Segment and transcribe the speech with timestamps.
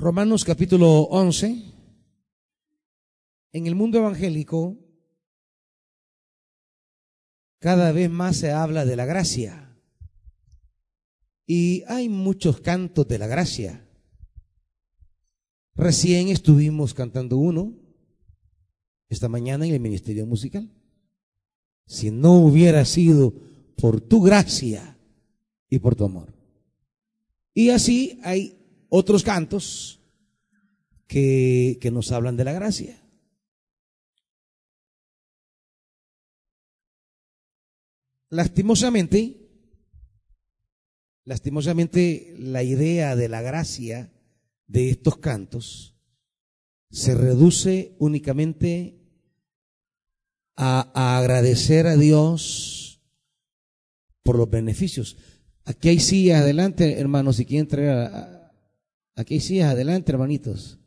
[0.00, 1.62] Romanos capítulo 11.
[3.52, 4.78] En el mundo evangélico,
[7.58, 9.76] cada vez más se habla de la gracia.
[11.46, 13.86] Y hay muchos cantos de la gracia.
[15.74, 17.76] Recién estuvimos cantando uno,
[19.10, 20.72] esta mañana en el Ministerio Musical.
[21.84, 23.34] Si no hubiera sido
[23.76, 24.96] por tu gracia
[25.68, 26.32] y por tu amor.
[27.52, 28.59] Y así hay
[28.90, 30.00] otros cantos
[31.06, 33.00] que, que nos hablan de la gracia.
[38.28, 39.48] Lastimosamente,
[41.24, 44.12] lastimosamente la idea de la gracia
[44.68, 45.96] de estos cantos
[46.90, 49.00] se reduce únicamente
[50.56, 53.00] a, agradecer a Dios
[54.22, 55.16] por los beneficios.
[55.64, 58.39] Aquí hay sillas adelante, hermanos, si quieren traer a,
[59.20, 60.78] aquí sillas adelante, hermanitos.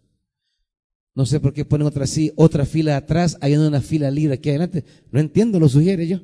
[1.16, 4.84] No sé por qué ponen otra, otra fila atrás, hay una fila libre aquí adelante.
[5.12, 6.22] No entiendo, lo sugiere yo.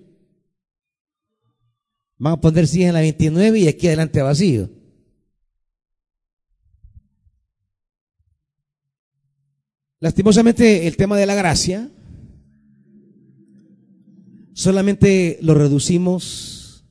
[2.17, 4.69] Van a poner sillas en la 29 y aquí adelante vacío.
[10.02, 11.91] Lastimosamente el tema de la gracia
[14.53, 16.86] solamente lo reducimos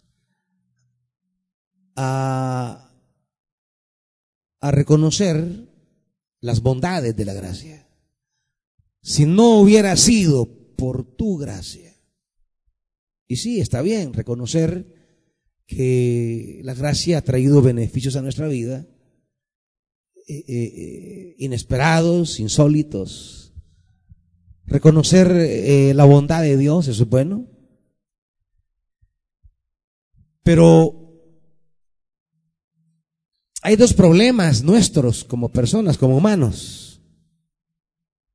[1.97, 2.88] a,
[4.61, 5.69] a reconocer
[6.41, 7.89] las bondades de la gracia.
[9.03, 11.95] Si no hubiera sido por tu gracia.
[13.27, 14.95] Y sí, está bien reconocer
[15.67, 18.87] que la gracia ha traído beneficios a nuestra vida,
[20.27, 23.53] eh, eh, inesperados, insólitos.
[24.65, 27.47] Reconocer eh, la bondad de Dios, eso es bueno.
[30.43, 31.08] Pero
[33.63, 37.01] hay dos problemas nuestros como personas, como humanos,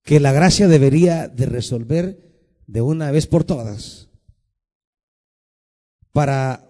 [0.03, 2.33] que la gracia debería de resolver
[2.67, 4.09] de una vez por todas
[6.11, 6.69] para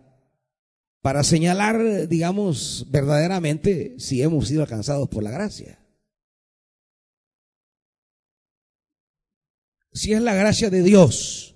[1.03, 5.77] para señalar, digamos, verdaderamente si hemos sido alcanzados por la gracia.
[9.91, 11.55] Si es la gracia de Dios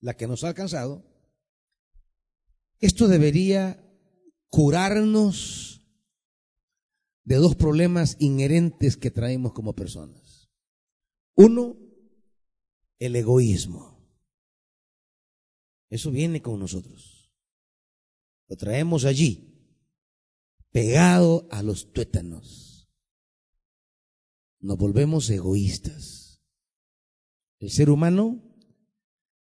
[0.00, 1.04] la que nos ha alcanzado,
[2.78, 3.82] esto debería
[4.48, 5.65] curarnos
[7.26, 10.48] de dos problemas inherentes que traemos como personas.
[11.34, 11.76] Uno,
[13.00, 14.00] el egoísmo.
[15.90, 17.32] Eso viene con nosotros.
[18.48, 19.60] Lo traemos allí,
[20.70, 22.88] pegado a los tuétanos.
[24.60, 26.40] Nos volvemos egoístas.
[27.58, 28.40] El ser humano,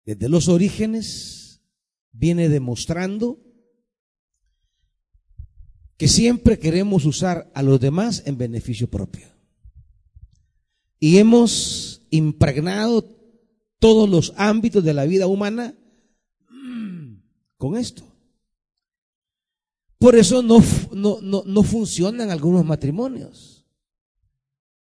[0.05, 1.63] desde los orígenes,
[2.11, 3.48] viene demostrando
[5.99, 9.27] que siempre queremos usar a los demás en beneficio propio.
[11.01, 13.05] Y hemos impregnado
[13.81, 15.77] todos los ámbitos de la vida humana
[17.57, 18.05] con esto.
[19.99, 23.67] Por eso no, no, no, no funcionan algunos matrimonios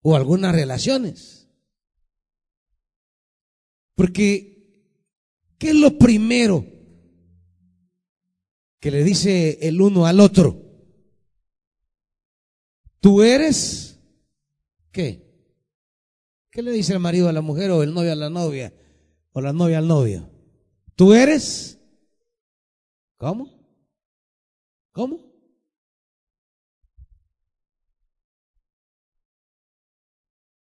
[0.02, 1.50] o algunas relaciones.
[3.96, 4.94] Porque,
[5.58, 6.64] ¿qué es lo primero
[8.80, 10.69] que le dice el uno al otro?
[13.02, 14.00] Tú eres,
[14.92, 15.26] ¿qué?
[16.52, 18.74] ¿Qué le dice el marido a la mujer o el novio a la novia
[19.32, 20.30] o la novia al novio?
[20.96, 21.80] Tú eres,
[23.18, 23.48] ¿cómo?
[24.92, 25.30] ¿Cómo?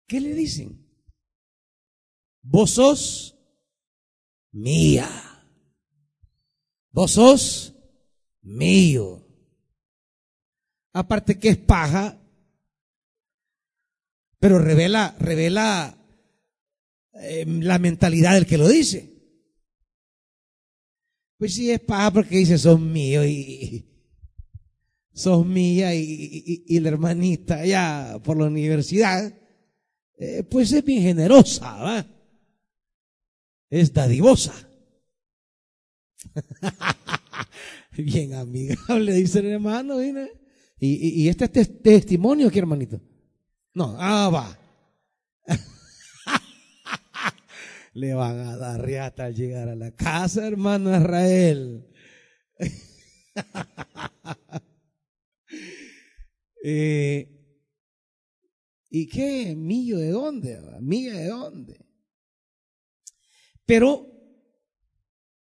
[0.06, 0.84] ¿Qué le dicen?
[2.42, 3.36] Vos sos
[4.50, 5.08] mía.
[6.90, 7.74] Vos sos
[8.42, 9.19] mío.
[10.92, 12.18] Aparte que es paja,
[14.38, 15.96] pero revela, revela
[17.14, 19.10] eh, la mentalidad del que lo dice.
[21.36, 23.90] Pues sí es paja porque dice son míos y,
[25.12, 29.32] sos mía y, la hermanita ya por la universidad,
[30.18, 32.06] eh, pues es bien generosa, ¿va?
[33.68, 34.54] Es dadivosa.
[37.96, 39.98] bien amigable, dice el hermano,
[40.82, 42.98] Y, este es testimonio, ¿qué hermanito?
[43.74, 44.58] No, ah, va.
[47.92, 51.86] Le van a dar riata al llegar a la casa, hermano Israel.
[56.62, 57.40] Eh,
[58.90, 59.56] ¿Y qué?
[59.56, 60.60] ¿Millo de dónde?
[60.82, 61.86] ¿Milla de dónde?
[63.64, 64.06] Pero,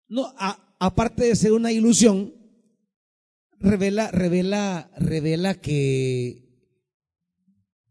[0.08, 2.36] no, aparte de ser una ilusión,
[3.62, 6.50] revela, revela, revela que,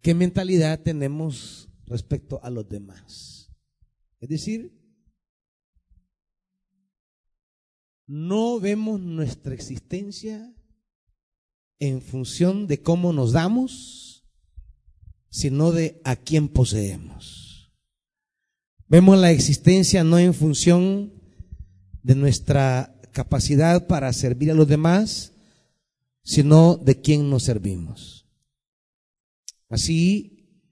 [0.02, 3.50] qué mentalidad tenemos respecto a los demás.
[4.20, 4.72] Es decir,
[8.06, 10.54] no vemos nuestra existencia
[11.78, 14.24] en función de cómo nos damos,
[15.30, 17.72] sino de a quién poseemos.
[18.88, 21.12] Vemos la existencia no en función
[22.02, 25.29] de nuestra capacidad para servir a los demás,
[26.22, 28.26] sino de quién nos servimos.
[29.68, 30.64] Así,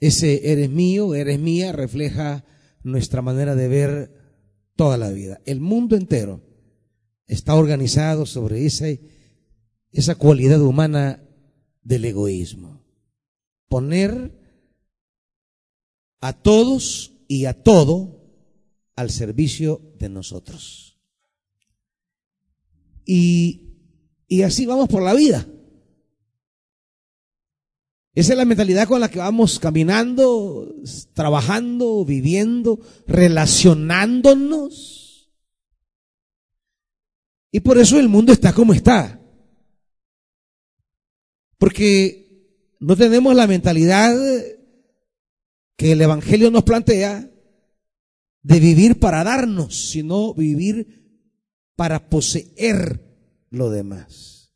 [0.00, 2.44] ese eres mío, eres mía, refleja
[2.82, 4.18] nuestra manera de ver
[4.76, 5.40] toda la vida.
[5.44, 6.42] El mundo entero
[7.26, 9.00] está organizado sobre ese,
[9.90, 11.24] esa cualidad humana
[11.82, 12.84] del egoísmo.
[13.68, 14.38] Poner
[16.20, 18.18] a todos y a todo
[18.96, 20.98] al servicio de nosotros.
[23.04, 23.67] Y,
[24.28, 25.46] y así vamos por la vida.
[28.14, 30.74] Esa es la mentalidad con la que vamos caminando,
[31.14, 35.30] trabajando, viviendo, relacionándonos.
[37.50, 39.22] Y por eso el mundo está como está.
[41.56, 44.14] Porque no tenemos la mentalidad
[45.76, 47.30] que el Evangelio nos plantea
[48.42, 51.22] de vivir para darnos, sino vivir
[51.76, 53.07] para poseer
[53.50, 54.54] lo demás.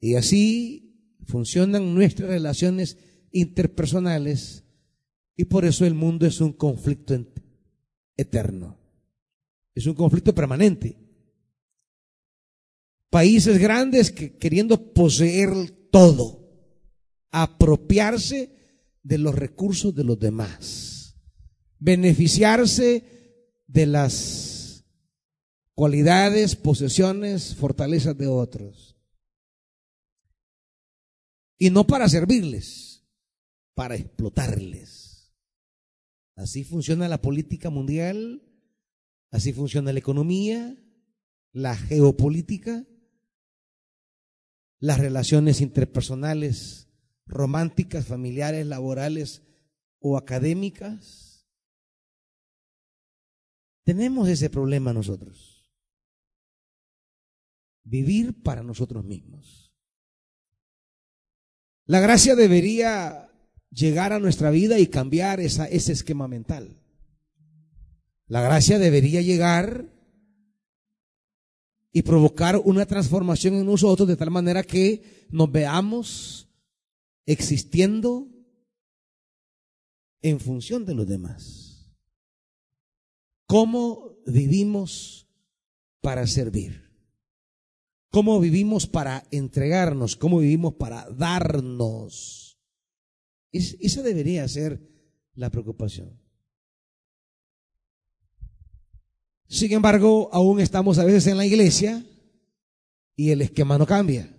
[0.00, 2.98] Y así funcionan nuestras relaciones
[3.30, 4.64] interpersonales
[5.36, 7.14] y por eso el mundo es un conflicto
[8.16, 8.78] eterno.
[9.74, 10.98] Es un conflicto permanente.
[13.10, 15.50] Países grandes que queriendo poseer
[15.90, 16.48] todo,
[17.30, 18.56] apropiarse
[19.02, 21.16] de los recursos de los demás,
[21.78, 23.04] beneficiarse
[23.66, 24.51] de las
[25.74, 28.96] cualidades, posesiones, fortalezas de otros.
[31.58, 33.04] Y no para servirles,
[33.74, 35.32] para explotarles.
[36.34, 38.42] Así funciona la política mundial,
[39.30, 40.76] así funciona la economía,
[41.52, 42.84] la geopolítica,
[44.80, 46.88] las relaciones interpersonales,
[47.26, 49.42] románticas, familiares, laborales
[50.00, 51.46] o académicas.
[53.84, 55.61] Tenemos ese problema nosotros.
[57.84, 59.72] Vivir para nosotros mismos.
[61.84, 63.28] La gracia debería
[63.70, 66.78] llegar a nuestra vida y cambiar esa, ese esquema mental.
[68.26, 69.92] La gracia debería llegar
[71.92, 76.48] y provocar una transformación en nosotros de tal manera que nos veamos
[77.26, 78.28] existiendo
[80.22, 81.92] en función de los demás.
[83.46, 85.28] ¿Cómo vivimos
[86.00, 86.91] para servir?
[88.12, 90.16] ¿Cómo vivimos para entregarnos?
[90.16, 92.58] ¿Cómo vivimos para darnos?
[93.50, 94.80] esa debería ser
[95.34, 96.20] la preocupación.
[99.46, 102.04] Sin embargo, aún estamos a veces en la iglesia
[103.16, 104.34] y el esquema no cambia.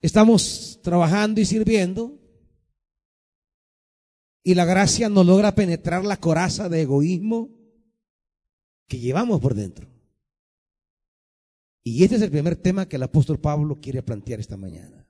[0.00, 2.18] Estamos trabajando y sirviendo
[4.42, 7.48] y la gracia no logra penetrar la coraza de egoísmo
[8.88, 9.99] que llevamos por dentro.
[11.82, 15.08] Y este es el primer tema que el apóstol Pablo quiere plantear esta mañana.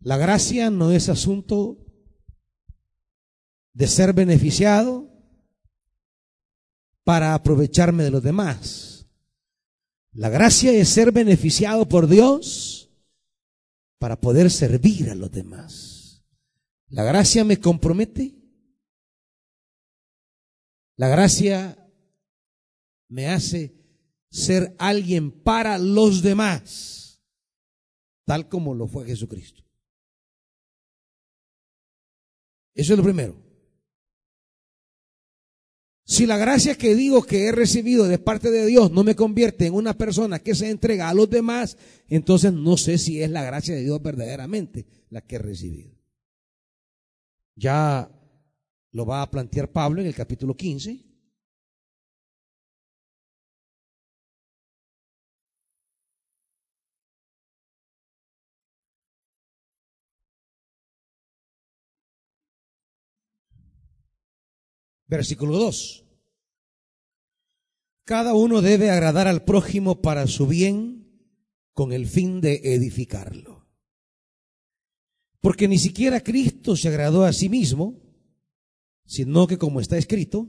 [0.00, 1.84] La gracia no es asunto
[3.72, 5.10] de ser beneficiado
[7.04, 9.06] para aprovecharme de los demás.
[10.12, 12.90] La gracia es ser beneficiado por Dios
[13.98, 16.24] para poder servir a los demás.
[16.88, 18.34] La gracia me compromete.
[20.96, 21.88] La gracia
[23.08, 23.78] me hace
[24.30, 27.20] ser alguien para los demás,
[28.24, 29.64] tal como lo fue Jesucristo.
[32.74, 33.48] Eso es lo primero.
[36.04, 39.66] Si la gracia que digo que he recibido de parte de Dios no me convierte
[39.66, 41.76] en una persona que se entrega a los demás,
[42.08, 45.90] entonces no sé si es la gracia de Dios verdaderamente la que he recibido.
[47.56, 48.10] Ya
[48.92, 51.07] lo va a plantear Pablo en el capítulo 15.
[65.08, 66.04] Versículo 2.
[68.04, 70.98] Cada uno debe agradar al prójimo para su bien
[71.72, 73.66] con el fin de edificarlo.
[75.40, 78.00] Porque ni siquiera Cristo se agradó a sí mismo,
[79.06, 80.48] sino que como está escrito,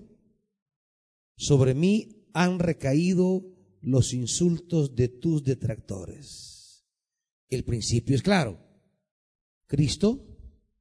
[1.36, 3.46] sobre mí han recaído
[3.82, 6.86] los insultos de tus detractores.
[7.50, 8.60] el principio es claro.
[9.66, 10.26] Cristo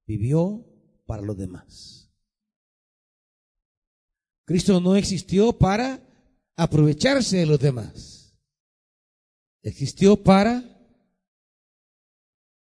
[0.06, 0.66] vivió
[1.06, 2.07] para los demás.
[4.48, 6.02] Cristo no existió para
[6.56, 8.34] aprovecharse de los demás.
[9.60, 10.64] Existió para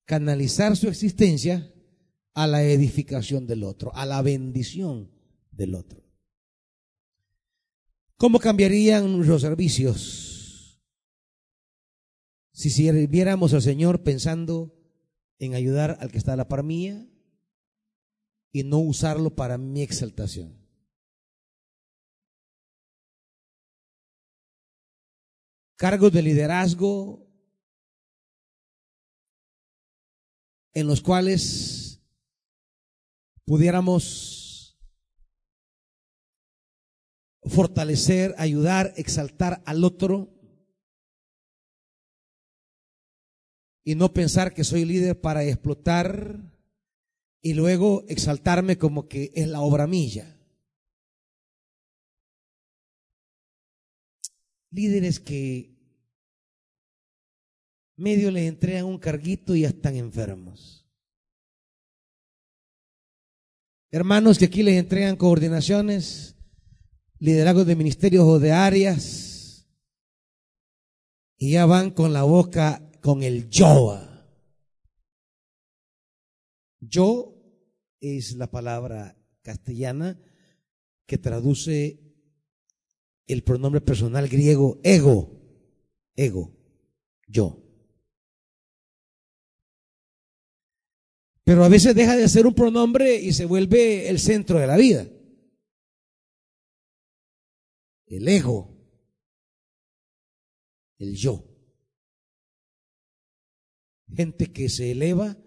[0.04, 1.72] canalizar su existencia
[2.34, 5.10] a la edificación del otro, a la bendición
[5.52, 6.04] del otro.
[8.18, 10.82] ¿Cómo cambiarían nuestros servicios
[12.52, 14.78] si sirviéramos al Señor pensando
[15.38, 17.08] en ayudar al que está a la par mía
[18.52, 20.59] y no usarlo para mi exaltación?
[25.80, 27.26] Cargos de liderazgo
[30.74, 32.02] en los cuales
[33.46, 34.78] pudiéramos
[37.44, 40.28] fortalecer, ayudar, exaltar al otro
[43.82, 46.60] y no pensar que soy líder para explotar
[47.40, 50.39] y luego exaltarme como que es la obra mía.
[54.70, 55.76] Líderes que
[57.96, 60.86] medio les entregan un carguito y ya están enfermos.
[63.90, 66.36] Hermanos que aquí les entregan coordinaciones
[67.18, 69.68] liderazgo de ministerios o de áreas
[71.36, 74.00] y ya van con la boca con el yo.
[76.80, 77.34] Yo
[78.00, 80.18] es la palabra castellana
[81.06, 82.09] que traduce
[83.32, 85.40] el pronombre personal griego ego,
[86.14, 86.56] ego,
[87.26, 87.62] yo.
[91.44, 94.76] Pero a veces deja de ser un pronombre y se vuelve el centro de la
[94.76, 95.06] vida
[98.10, 98.76] el ego,
[100.98, 101.46] el yo.
[104.12, 105.38] Gente que se eleva,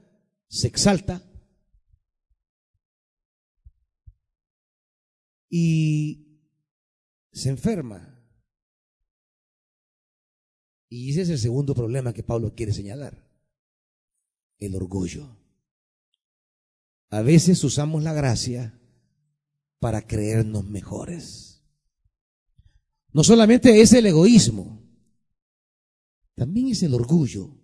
[0.47, 1.21] se exalta
[5.49, 6.32] y
[7.33, 8.09] se enferma.
[10.87, 13.27] Y ese es el segundo problema que Pablo quiere señalar,
[14.59, 15.35] el orgullo.
[17.09, 18.79] A veces usamos la gracia
[19.79, 21.63] para creernos mejores.
[23.11, 24.81] No solamente es el egoísmo,
[26.35, 27.59] también es el orgullo,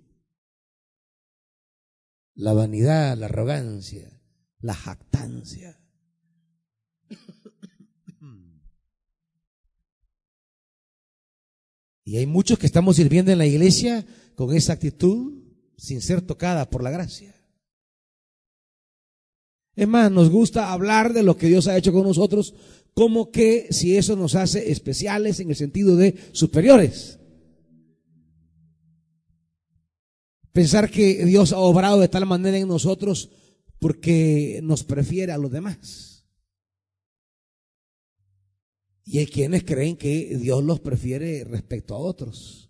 [2.36, 4.22] la vanidad, la arrogancia,
[4.60, 5.80] la jactancia.
[12.10, 15.44] Y hay muchos que estamos sirviendo en la iglesia con esa actitud
[15.78, 17.36] sin ser tocada por la gracia.
[19.76, 22.56] Es más, nos gusta hablar de lo que Dios ha hecho con nosotros
[22.96, 27.20] como que si eso nos hace especiales en el sentido de superiores.
[30.52, 33.30] Pensar que Dios ha obrado de tal manera en nosotros
[33.78, 36.19] porque nos prefiere a los demás.
[39.12, 42.70] Y hay quienes creen que Dios los prefiere respecto a otros.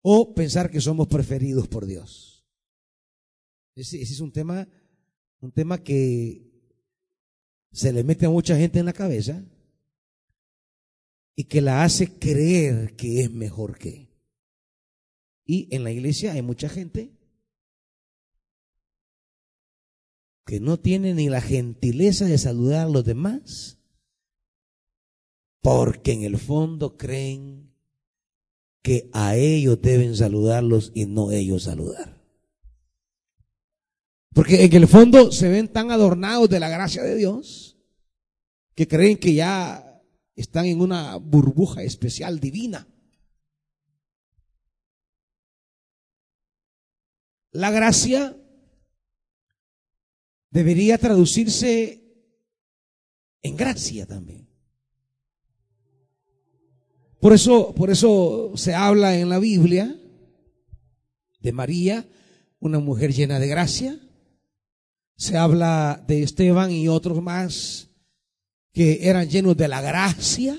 [0.00, 2.42] O pensar que somos preferidos por Dios.
[3.74, 4.66] Ese, ese es un tema
[5.40, 6.50] un tema que
[7.70, 9.44] se le mete a mucha gente en la cabeza
[11.36, 14.08] y que la hace creer que es mejor que.
[15.44, 17.17] Y en la iglesia hay mucha gente
[20.48, 23.78] que no tiene ni la gentileza de saludar a los demás,
[25.60, 27.76] porque en el fondo creen
[28.82, 32.24] que a ellos deben saludarlos y no ellos saludar.
[34.32, 37.76] Porque en el fondo se ven tan adornados de la gracia de Dios
[38.74, 40.02] que creen que ya
[40.34, 42.88] están en una burbuja especial divina.
[47.50, 48.34] La gracia
[50.50, 52.02] debería traducirse
[53.42, 54.48] en gracia también.
[57.20, 59.96] Por eso, por eso se habla en la Biblia
[61.40, 62.08] de María,
[62.60, 63.98] una mujer llena de gracia,
[65.16, 67.90] se habla de Esteban y otros más
[68.72, 70.56] que eran llenos de la gracia.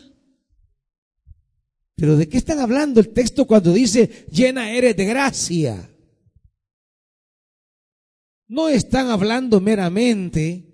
[1.95, 5.89] Pero ¿de qué están hablando el texto cuando dice llena eres de gracia?
[8.49, 10.65] No están hablando meramente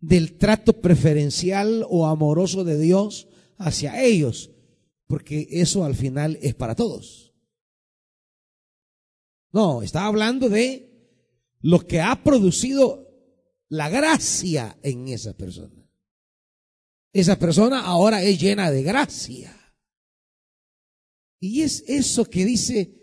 [0.00, 3.28] del trato preferencial o amoroso de Dios
[3.58, 4.50] hacia ellos,
[5.06, 7.34] porque eso al final es para todos.
[9.52, 10.90] No, está hablando de
[11.60, 13.06] lo que ha producido
[13.68, 15.86] la gracia en esa persona.
[17.12, 19.54] Esa persona ahora es llena de gracia.
[21.38, 23.01] Y es eso que dice,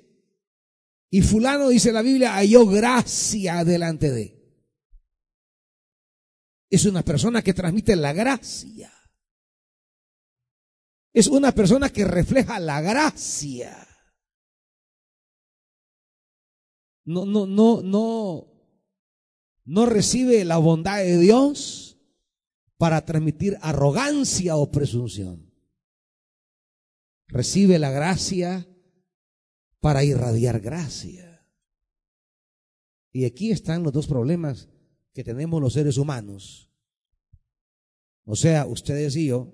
[1.10, 4.40] y fulano dice la Biblia, halló gracia delante de.
[6.70, 8.94] Es una persona que transmite la gracia.
[11.12, 13.88] Es una persona que refleja la gracia.
[17.06, 18.48] No, no, no, no,
[19.66, 21.98] no recibe la bondad de Dios
[22.78, 25.52] para transmitir arrogancia o presunción.
[27.28, 28.69] Recibe la gracia
[29.80, 31.46] para irradiar gracia.
[33.12, 34.70] Y aquí están los dos problemas
[35.14, 36.72] que tenemos los seres humanos.
[38.26, 39.52] O sea, ustedes y yo.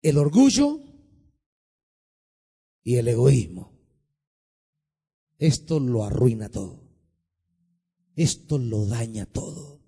[0.00, 0.80] El orgullo
[2.82, 3.76] y el egoísmo.
[5.38, 6.86] Esto lo arruina todo.
[8.14, 9.82] Esto lo daña todo.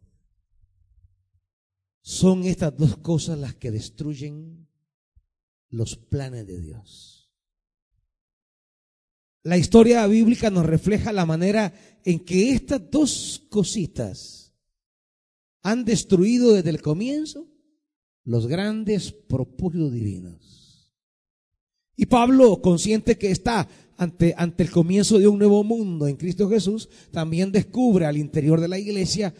[2.03, 4.68] Son estas dos cosas las que destruyen
[5.71, 7.31] los planes de Dios.
[9.43, 11.73] La historia bíblica nos refleja la manera
[12.05, 14.53] en que estas dos cositas
[15.63, 17.49] han destruido desde el comienzo
[18.25, 20.95] los grandes propósitos divinos.
[21.97, 26.49] Y Pablo, consciente que está ante, ante el comienzo de un nuevo mundo en Cristo
[26.49, 29.35] Jesús, también descubre al interior de la iglesia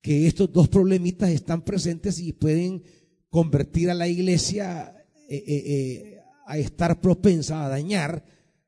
[0.00, 2.84] que estos dos problemitas están presentes y pueden
[3.28, 4.99] convertir a la iglesia
[5.32, 8.24] eh, eh, eh, a estar propensa a dañar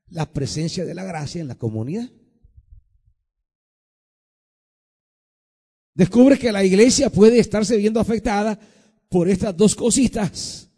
[0.07, 2.09] la presencia de la gracia en la comunidad.
[5.93, 8.57] Descubre que la iglesia puede estarse viendo afectada
[9.09, 10.71] por estas dos cositas,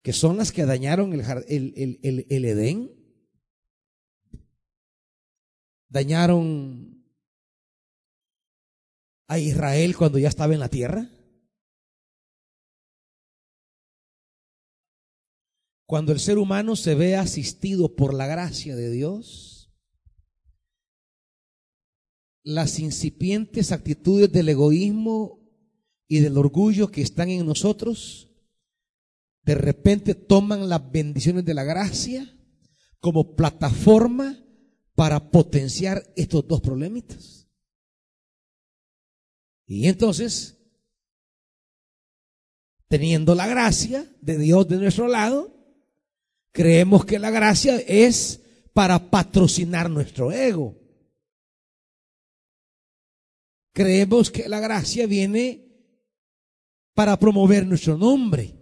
[0.00, 2.90] que son las que dañaron el, el, el, el Edén,
[5.88, 7.04] dañaron
[9.26, 11.10] a Israel cuando ya estaba en la tierra.
[15.86, 19.72] Cuando el ser humano se ve asistido por la gracia de Dios,
[22.42, 25.40] las incipientes actitudes del egoísmo
[26.08, 28.32] y del orgullo que están en nosotros,
[29.42, 32.36] de repente toman las bendiciones de la gracia
[32.98, 34.44] como plataforma
[34.96, 37.48] para potenciar estos dos problemitas.
[39.66, 40.58] Y entonces,
[42.88, 45.55] teniendo la gracia de Dios de nuestro lado,
[46.56, 48.40] Creemos que la gracia es
[48.72, 50.74] para patrocinar nuestro ego.
[53.74, 55.68] Creemos que la gracia viene
[56.94, 58.58] para promover nuestro nombre.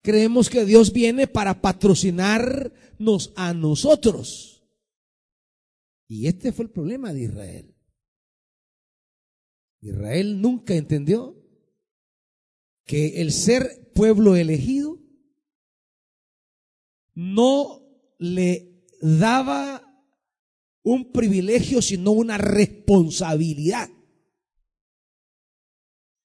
[0.00, 4.62] Creemos que Dios viene para patrocinarnos a nosotros.
[6.06, 7.74] Y este fue el problema de Israel.
[9.80, 11.36] Israel nunca entendió
[12.84, 14.99] que el ser pueblo elegido
[17.20, 17.86] no
[18.18, 19.82] le daba
[20.82, 23.90] un privilegio, sino una responsabilidad.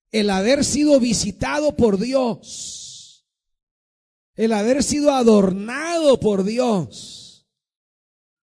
[0.10, 3.28] El haber sido visitado por Dios,
[4.36, 7.46] el haber sido adornado por Dios,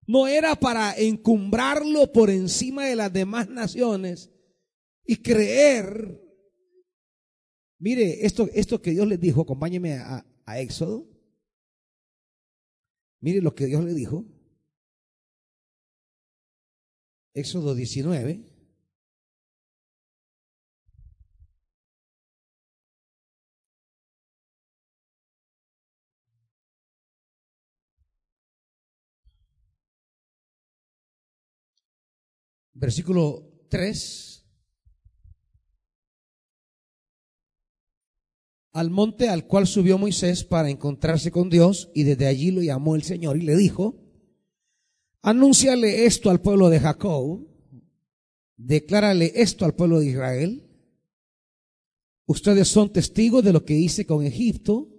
[0.07, 4.31] no era para encumbrarlo por encima de las demás naciones
[5.05, 6.23] y creer.
[7.81, 11.16] Mire, esto, esto que Dios les dijo, acompáñeme a, a Éxodo.
[13.21, 14.25] Mire lo que Dios le dijo.
[17.35, 18.57] Éxodo 19.
[32.75, 34.36] Versículo 3.
[38.77, 42.95] Al monte al cual subió Moisés para encontrarse con Dios y desde allí lo llamó
[42.95, 43.97] el Señor y le dijo,
[45.23, 47.49] anúnciale esto al pueblo de Jacob,
[48.59, 50.69] declárale esto al pueblo de Israel,
[52.27, 54.91] ustedes son testigos de lo que hice con Egipto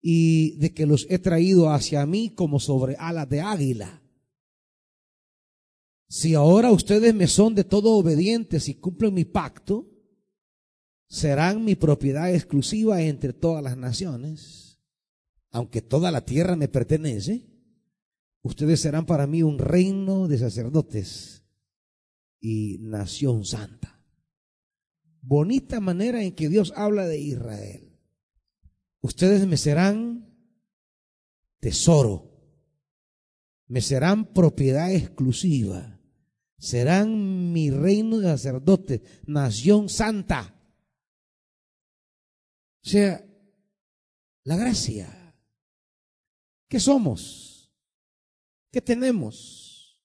[0.00, 4.00] y de que los he traído hacia mí como sobre alas de águila.
[6.08, 9.95] Si ahora ustedes me son de todo obedientes y cumplen mi pacto,
[11.08, 14.80] serán mi propiedad exclusiva entre todas las naciones,
[15.50, 17.46] aunque toda la tierra me pertenece,
[18.42, 21.44] ustedes serán para mí un reino de sacerdotes
[22.40, 24.02] y nación santa.
[25.22, 27.98] Bonita manera en que Dios habla de Israel.
[29.00, 30.32] Ustedes me serán
[31.60, 32.30] tesoro,
[33.66, 36.00] me serán propiedad exclusiva,
[36.58, 40.55] serán mi reino de sacerdotes, nación santa.
[42.86, 43.20] O sea,
[44.44, 45.34] La gracia.
[46.68, 47.74] ¿Qué somos?
[48.70, 50.00] ¿Qué tenemos?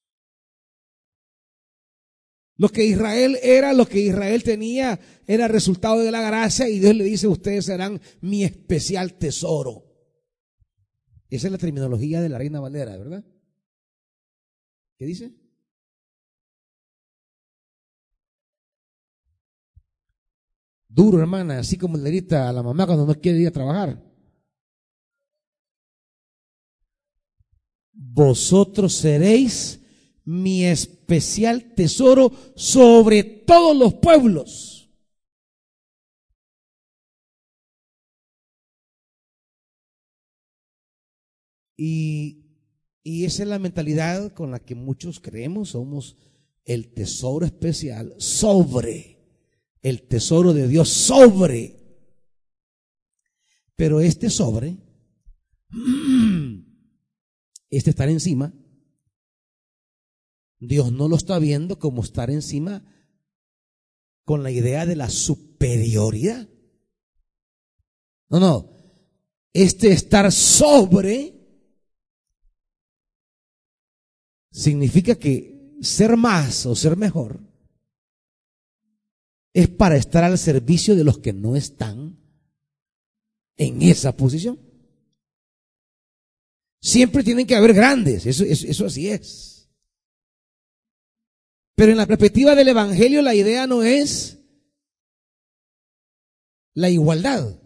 [2.58, 6.96] Lo que Israel era, lo que Israel tenía, era resultado de la gracia y Dios
[6.96, 9.86] le dice, ustedes serán mi especial tesoro.
[11.30, 13.24] Esa es la terminología de la Reina Valera, ¿verdad?
[14.98, 15.41] ¿Qué dice?
[20.94, 23.98] Duro, hermana, así como le grita a la mamá cuando no quiere ir a trabajar.
[27.94, 29.80] Vosotros seréis
[30.26, 34.92] mi especial tesoro sobre todos los pueblos.
[41.78, 42.46] Y,
[43.02, 46.18] y esa es la mentalidad con la que muchos creemos, somos
[46.66, 49.21] el tesoro especial sobre
[49.82, 51.78] el tesoro de Dios sobre.
[53.76, 54.78] Pero este sobre,
[57.70, 58.54] este estar encima,
[60.60, 62.86] Dios no lo está viendo como estar encima
[64.24, 66.48] con la idea de la superioridad.
[68.30, 68.70] No, no.
[69.54, 71.42] Este estar sobre
[74.52, 77.51] significa que ser más o ser mejor
[79.54, 82.18] es para estar al servicio de los que no están
[83.58, 84.60] en esa posición.
[86.82, 89.70] Siempre tienen que haber grandes, eso, así es.
[91.76, 94.40] Pero en la perspectiva del Evangelio la idea no es
[96.74, 97.60] la igualdad.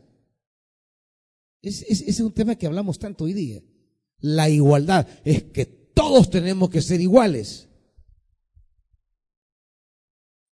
[1.61, 3.61] Ese es un tema que hablamos tanto hoy día.
[4.19, 7.69] La igualdad es que todos tenemos que ser iguales.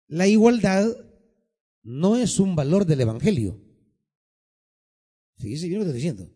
[0.08, 0.94] La igualdad
[1.82, 3.60] no es un valor del Evangelio.
[5.38, 6.30] Fíjese, yo lo estoy diciendo.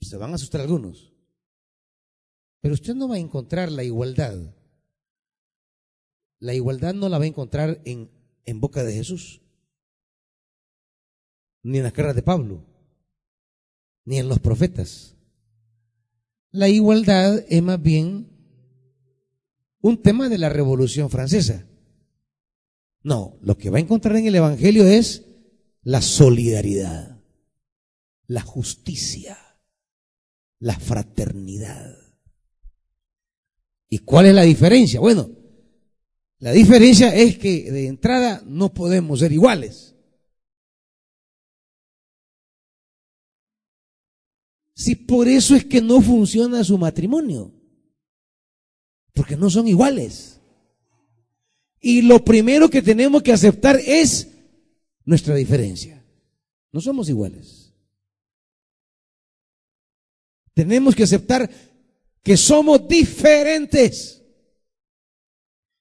[0.00, 1.12] Se van a asustar algunos.
[2.60, 4.54] Pero usted no va a encontrar la igualdad.
[6.40, 8.10] La igualdad no la va a encontrar en,
[8.44, 9.42] en boca de Jesús,
[11.62, 12.64] ni en las cartas de Pablo,
[14.04, 15.16] ni en los profetas.
[16.50, 18.30] La igualdad es más bien
[19.80, 21.67] un tema de la Revolución Francesa.
[23.08, 25.24] No, lo que va a encontrar en el Evangelio es
[25.80, 27.24] la solidaridad,
[28.26, 29.38] la justicia,
[30.58, 31.96] la fraternidad.
[33.88, 35.00] ¿Y cuál es la diferencia?
[35.00, 35.30] Bueno,
[36.40, 39.96] la diferencia es que de entrada no podemos ser iguales.
[44.74, 47.54] Si por eso es que no funciona su matrimonio,
[49.14, 50.37] porque no son iguales.
[51.80, 54.28] Y lo primero que tenemos que aceptar es
[55.04, 56.04] nuestra diferencia.
[56.72, 57.72] No somos iguales.
[60.54, 61.48] Tenemos que aceptar
[62.22, 64.22] que somos diferentes.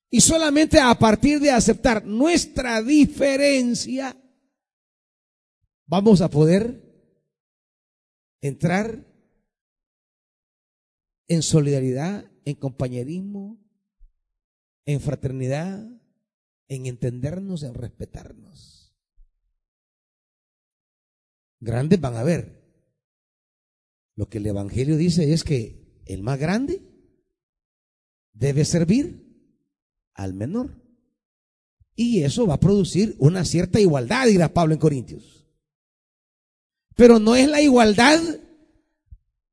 [0.09, 4.15] Y solamente a partir de aceptar nuestra diferencia,
[5.85, 6.81] vamos a poder
[8.39, 9.05] entrar
[11.27, 13.59] en solidaridad, en compañerismo,
[14.87, 15.85] en fraternidad,
[16.69, 18.95] en entendernos, en respetarnos.
[21.59, 22.57] Grandes van a ver.
[24.15, 26.81] Lo que el Evangelio dice es que el más grande
[28.31, 29.27] debe servir
[30.13, 30.81] al menor.
[31.93, 35.45] Y eso va a producir una cierta igualdad, dirá Pablo en Corintios.
[36.95, 38.21] Pero no es la igualdad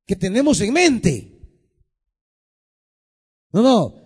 [0.06, 1.40] que tenemos en mente.
[3.50, 4.03] No, no.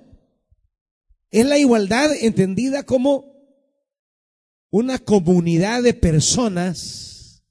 [1.30, 3.36] Es la igualdad entendida como
[4.70, 7.44] una comunidad de personas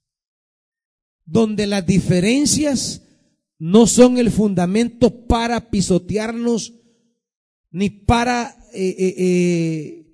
[1.24, 3.02] donde las diferencias
[3.58, 6.74] no son el fundamento para pisotearnos
[7.70, 10.06] ni para eh, eh, eh,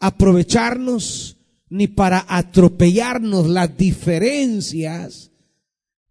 [0.00, 1.38] aprovecharnos
[1.70, 5.32] ni para atropellarnos las diferencias.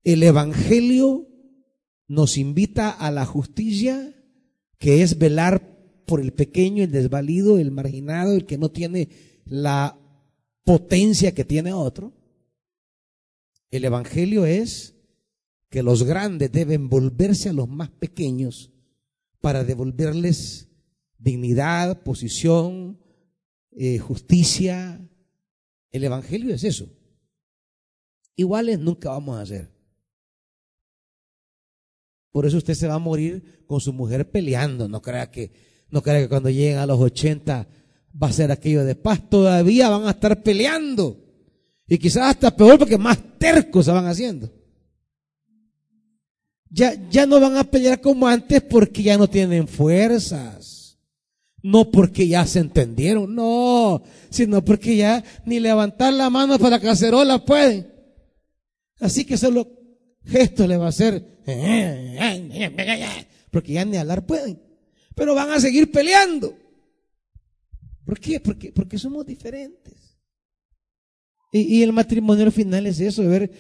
[0.04, 1.28] El Evangelio
[2.08, 4.14] nos invita a la justicia,
[4.78, 5.73] que es velar
[6.06, 9.10] por el pequeño, el desvalido, el marginado, el que no tiene
[9.46, 10.00] la
[10.64, 12.14] potencia que tiene otro.
[13.72, 14.96] El Evangelio es
[15.70, 18.72] que los grandes deben volverse a los más pequeños
[19.42, 20.70] para devolverles
[21.18, 23.00] dignidad, posición,
[23.72, 25.02] eh, justicia.
[25.92, 26.88] El Evangelio es eso.
[28.36, 29.74] Iguales nunca vamos a ser.
[32.32, 34.88] Por eso usted se va a morir con su mujer peleando.
[34.88, 35.52] No crea que
[35.94, 37.68] no crea que cuando lleguen a los 80
[38.22, 39.22] va a ser aquello de paz.
[39.30, 41.24] Todavía van a estar peleando.
[41.88, 44.52] Y quizás hasta peor porque más tercos se van haciendo.
[46.72, 50.98] Ya, ya no van a pelear como antes porque ya no tienen fuerzas.
[51.62, 54.02] No porque ya se entendieron, no,
[54.32, 57.88] sino porque ya ni levantar la mano para la cacerola pueden.
[59.00, 59.70] Así que solo
[60.26, 61.24] gestos le va a hacer,
[63.52, 64.63] porque ya ni hablar pueden.
[65.16, 66.58] Pero van a seguir peleando.
[68.06, 68.40] ¿Por qué?
[68.40, 70.18] Porque, porque somos diferentes.
[71.52, 73.52] Y, y el matrimonio al final es eso, ver,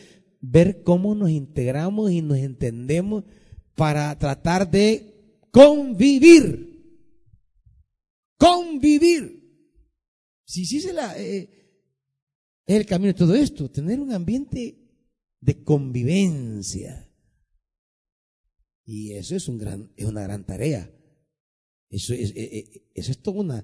[0.41, 3.23] ver cómo nos integramos y nos entendemos
[3.75, 6.73] para tratar de convivir.
[8.37, 9.41] Convivir.
[10.45, 11.49] Si sí, se la, eh,
[12.65, 14.77] es el camino de todo esto, tener un ambiente
[15.39, 17.09] de convivencia.
[18.85, 20.91] Y eso es, un gran, es una gran tarea.
[21.93, 23.63] Eso es, eh, eh, es todo, una,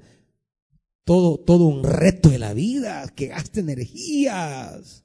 [1.04, 5.04] todo, todo un reto de la vida que gasta energías.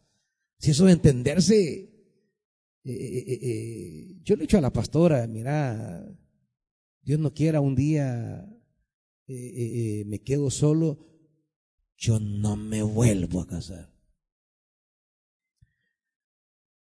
[0.58, 1.90] Si eso de entenderse,
[2.84, 6.06] eh, yo le he dicho a la pastora, mira,
[7.00, 8.46] Dios no quiera un día
[9.26, 10.98] me quedo solo,
[11.96, 13.90] yo no me vuelvo a casar.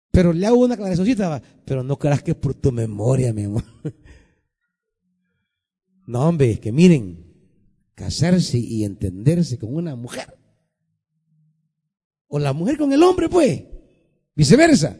[0.09, 3.63] Pero le hago una aclaracióncita, pero no creas que por tu memoria, mi amor.
[6.11, 7.25] No, hombre, que miren,
[7.95, 10.37] casarse y entenderse con una mujer.
[12.27, 13.63] O la mujer con el hombre, pues.
[14.35, 14.99] Viceversa.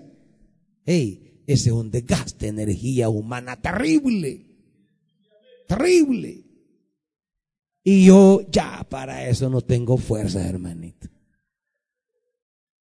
[0.86, 4.56] Hey, ese es un desgaste de energía humana terrible.
[5.67, 6.45] Terrible.
[7.84, 11.10] Y yo ya para eso no tengo fuerza, hermanito.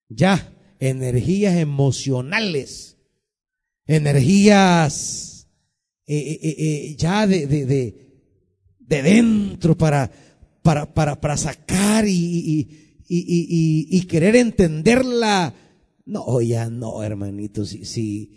[0.10, 2.98] Ya energías emocionales,
[3.86, 5.48] energías
[6.06, 8.07] eh, eh, eh, ya de,
[8.88, 10.10] de, dentro para,
[10.64, 12.68] para, para, para sacar y, y,
[13.08, 15.54] y, y, querer entenderla.
[16.06, 18.32] No, ya no, hermanito, si, si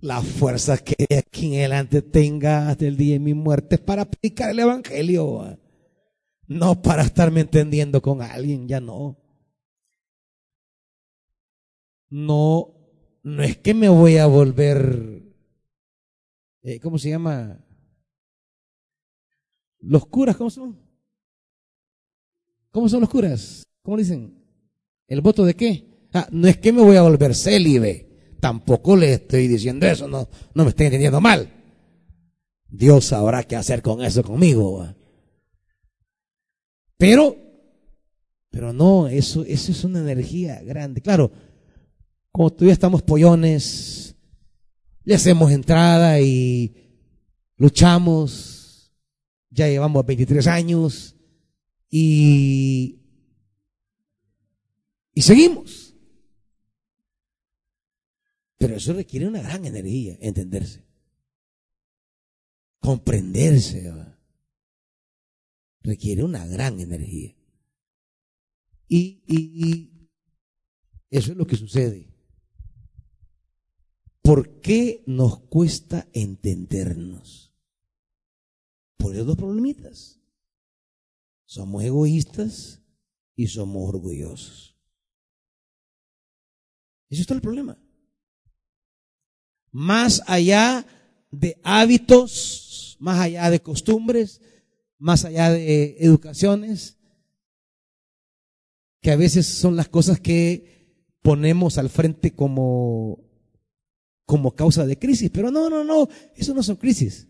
[0.00, 4.06] la fuerza que aquí en adelante tenga hasta el día de mi muerte es para
[4.06, 5.58] predicar el Evangelio,
[6.46, 9.20] no para estarme entendiendo con alguien, ya no
[12.10, 12.74] no,
[13.22, 15.22] no es que me voy a volver,
[16.62, 17.64] eh, ¿cómo se llama?
[19.80, 20.78] Los curas, ¿cómo son?
[22.70, 23.64] ¿Cómo son los curas?
[23.82, 24.34] ¿Cómo dicen?
[25.08, 26.08] ¿El voto de qué?
[26.12, 28.36] Ah, no es que me voy a volver célibe.
[28.40, 31.48] Tampoco le estoy diciendo eso, no, no me estoy entendiendo mal.
[32.68, 34.86] Dios sabrá qué hacer con eso conmigo.
[36.96, 37.36] Pero,
[38.50, 41.00] pero no, eso, eso es una energía grande.
[41.00, 41.32] Claro,
[42.30, 44.14] como todavía estamos pollones,
[45.04, 46.74] le hacemos entrada y
[47.56, 48.59] luchamos,
[49.50, 51.16] ya llevamos 23 años
[51.90, 53.00] y,
[55.12, 55.94] y seguimos.
[58.56, 60.84] Pero eso requiere una gran energía, entenderse,
[62.78, 63.92] comprenderse,
[65.82, 67.34] requiere una gran energía.
[68.86, 70.10] Y, y
[71.08, 72.10] eso es lo que sucede.
[74.22, 77.49] ¿Por qué nos cuesta entendernos?
[79.00, 80.20] Por esos dos problemitas.
[81.46, 82.82] Somos egoístas
[83.34, 84.76] y somos orgullosos.
[87.08, 87.76] Eso es el problema.
[89.72, 90.86] Más allá
[91.30, 94.40] de hábitos, más allá de costumbres,
[94.98, 96.98] más allá de educaciones,
[99.00, 103.24] que a veces son las cosas que ponemos al frente como
[104.26, 105.30] como causa de crisis.
[105.32, 107.26] Pero no, no, no, eso no son crisis.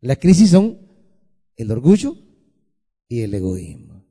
[0.00, 0.78] La crisis son
[1.56, 2.16] el orgullo
[3.08, 4.04] y el egoísmo.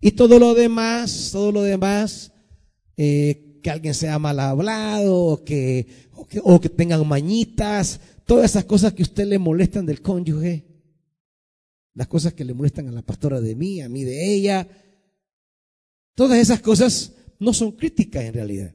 [0.00, 2.32] Y todo lo demás, todo lo demás,
[2.96, 8.50] eh, que alguien sea mal hablado, o que, o que, o que tengan mañitas, todas
[8.50, 10.66] esas cosas que a usted le molestan del cónyuge,
[11.94, 14.68] las cosas que le molestan a la pastora de mí, a mí de ella,
[16.14, 18.74] todas esas cosas no son críticas en realidad.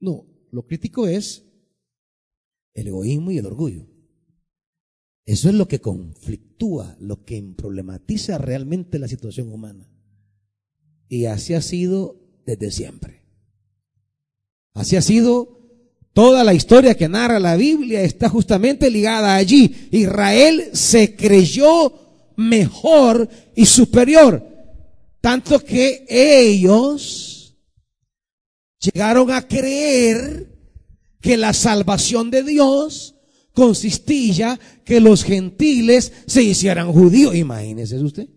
[0.00, 1.44] No, lo crítico es
[2.74, 3.95] el egoísmo y el orgullo.
[5.26, 9.90] Eso es lo que conflictúa, lo que problematiza realmente la situación humana.
[11.08, 13.22] Y así ha sido desde siempre.
[14.72, 15.56] Así ha sido
[16.12, 19.88] toda la historia que narra la Biblia, está justamente ligada allí.
[19.90, 21.92] Israel se creyó
[22.36, 24.46] mejor y superior,
[25.20, 27.56] tanto que ellos
[28.78, 30.54] llegaron a creer
[31.20, 33.15] que la salvación de Dios
[33.56, 37.34] consistía que los gentiles se hicieran judíos.
[37.34, 38.28] Imagínese usted.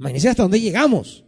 [0.00, 1.24] Imagínense hasta dónde llegamos.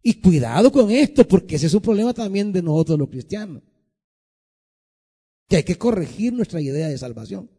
[0.00, 3.64] Y cuidado con esto, porque ese es un problema también de nosotros los cristianos.
[5.48, 7.50] Que hay que corregir nuestra idea de salvación.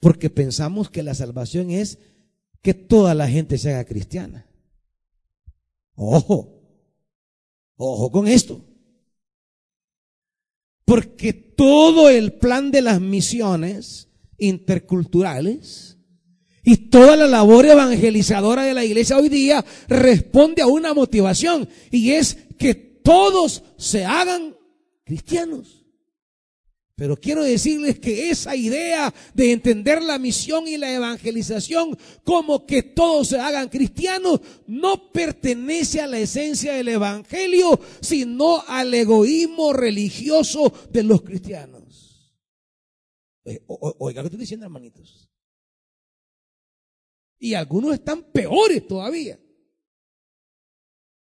[0.00, 1.98] Porque pensamos que la salvación es
[2.62, 4.46] que toda la gente se haga cristiana.
[5.94, 6.58] Ojo,
[7.76, 8.64] ojo con esto.
[10.86, 15.98] Porque todo el plan de las misiones interculturales
[16.64, 22.12] y toda la labor evangelizadora de la iglesia hoy día responde a una motivación y
[22.12, 24.56] es que todos se hagan
[25.04, 25.79] cristianos.
[27.00, 32.82] Pero quiero decirles que esa idea de entender la misión y la evangelización como que
[32.82, 40.74] todos se hagan cristianos no pertenece a la esencia del evangelio, sino al egoísmo religioso
[40.90, 42.34] de los cristianos.
[43.46, 45.30] Eh, oiga, ¿qué estoy diciendo, hermanitos?
[47.38, 49.40] Y algunos están peores todavía.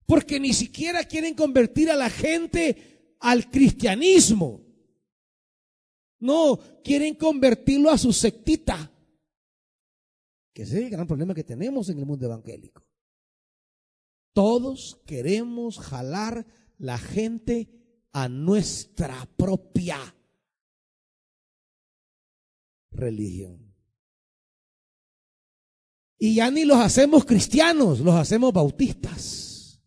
[0.05, 4.68] Porque ni siquiera quieren convertir a la gente al cristianismo
[6.19, 8.91] no, quieren convertirlo a su sectita.
[10.53, 12.85] Que ese es el gran problema que tenemos en el mundo evangélico.
[14.33, 16.45] Todos queremos jalar
[16.77, 17.69] la gente
[18.11, 19.97] a nuestra propia
[22.91, 23.75] religión.
[26.17, 29.79] Y ya ni los hacemos cristianos, los hacemos bautistas.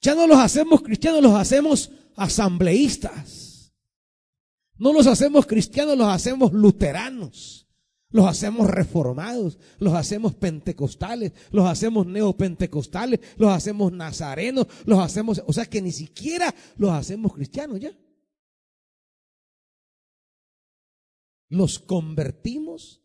[0.00, 3.47] Ya no los hacemos cristianos, los hacemos asambleístas.
[4.78, 7.68] No los hacemos cristianos, los hacemos luteranos.
[8.10, 15.52] Los hacemos reformados, los hacemos pentecostales, los hacemos neopentecostales, los hacemos nazarenos, los hacemos, o
[15.52, 17.92] sea que ni siquiera los hacemos cristianos ya.
[21.50, 23.02] Los convertimos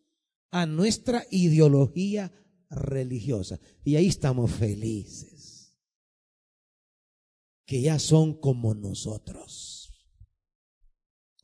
[0.50, 2.32] a nuestra ideología
[2.70, 5.76] religiosa y ahí estamos felices,
[7.66, 9.83] que ya son como nosotros.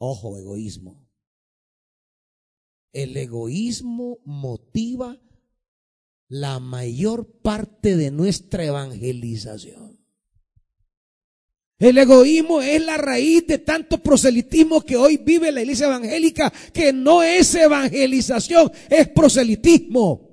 [0.02, 1.06] Ojo, egoísmo.
[2.90, 5.20] El egoísmo motiva
[6.28, 10.00] la mayor parte de nuestra evangelización.
[11.78, 16.94] El egoísmo es la raíz de tanto proselitismo que hoy vive la iglesia evangélica, que
[16.94, 20.30] no es evangelización, es proselitismo.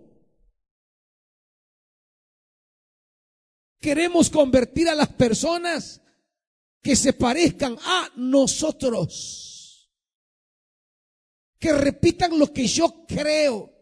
[3.81, 6.01] Queremos convertir a las personas
[6.81, 9.55] que se parezcan a nosotros
[11.59, 13.73] que repitan lo que yo creo,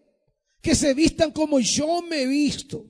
[0.61, 2.87] que se vistan como yo me he visto.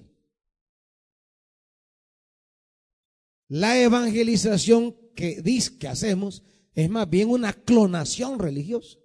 [3.47, 6.43] La evangelización que dice que hacemos
[6.73, 8.99] es más bien una clonación religiosa.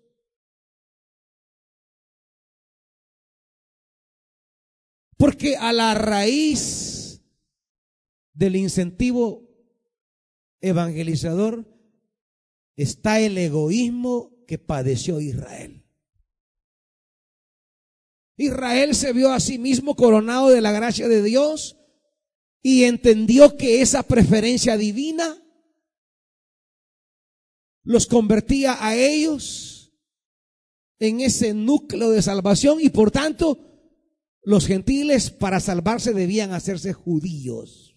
[5.17, 7.23] Porque a la raíz
[8.33, 9.47] del incentivo
[10.63, 11.69] evangelizador
[12.75, 15.87] está el egoísmo que padeció Israel.
[18.37, 21.77] Israel se vio a sí mismo coronado de la gracia de Dios
[22.61, 25.41] y entendió que esa preferencia divina
[27.85, 29.93] los convertía a ellos
[30.99, 33.57] en ese núcleo de salvación y por tanto
[34.43, 37.95] los gentiles para salvarse debían hacerse judíos.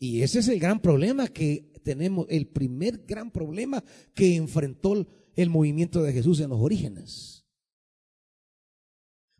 [0.00, 3.82] Y ese es el gran problema que tenemos el primer gran problema
[4.14, 7.44] que enfrentó el movimiento de Jesús en los orígenes.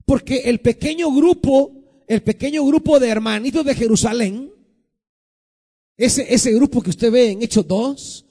[0.05, 4.53] Porque el pequeño grupo, el pequeño grupo de hermanitos de Jerusalén,
[5.97, 8.27] ese, ese grupo que usted ve en Hechos 2,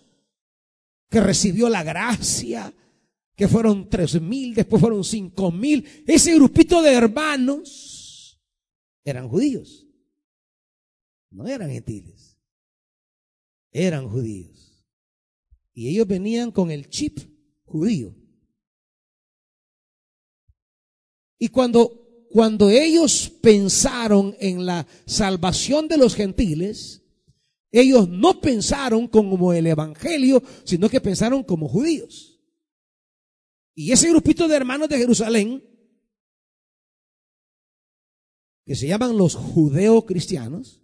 [1.09, 2.73] que recibió la gracia,
[3.35, 8.37] que fueron tres mil, después fueron cinco mil, ese grupito de hermanos
[9.05, 9.87] eran judíos,
[11.31, 12.28] no eran gentiles
[13.71, 14.85] eran judíos.
[15.73, 17.19] Y ellos venían con el chip
[17.65, 18.15] judío.
[21.37, 27.01] Y cuando, cuando ellos pensaron en la salvación de los gentiles,
[27.71, 32.41] ellos no pensaron como el Evangelio, sino que pensaron como judíos.
[33.75, 35.63] Y ese grupito de hermanos de Jerusalén,
[38.65, 40.83] que se llaman los judeo-cristianos,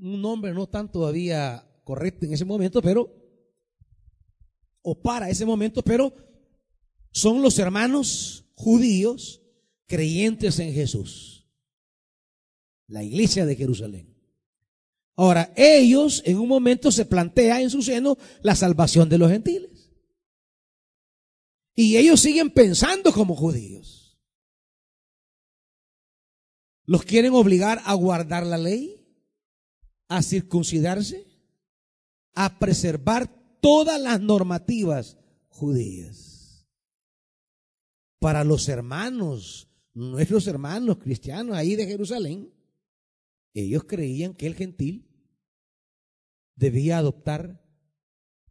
[0.00, 3.12] un nombre no tan todavía correcto en ese momento, pero,
[4.82, 6.12] o para ese momento, pero
[7.10, 9.42] son los hermanos judíos
[9.86, 11.48] creyentes en Jesús.
[12.86, 14.14] La iglesia de Jerusalén.
[15.16, 19.92] Ahora, ellos en un momento se plantea en su seno la salvación de los gentiles.
[21.76, 24.20] Y ellos siguen pensando como judíos.
[26.84, 29.03] Los quieren obligar a guardar la ley,
[30.16, 31.26] a circuncidarse,
[32.34, 33.28] a preservar
[33.60, 36.66] todas las normativas judías.
[38.18, 42.52] Para los hermanos, nuestros hermanos cristianos ahí de Jerusalén,
[43.54, 45.08] ellos creían que el gentil
[46.56, 47.64] debía adoptar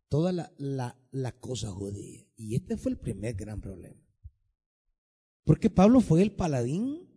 [0.09, 2.25] toda la, cosa judía.
[2.35, 3.99] Y este fue el primer gran problema.
[5.43, 7.09] Porque Pablo fue el paladín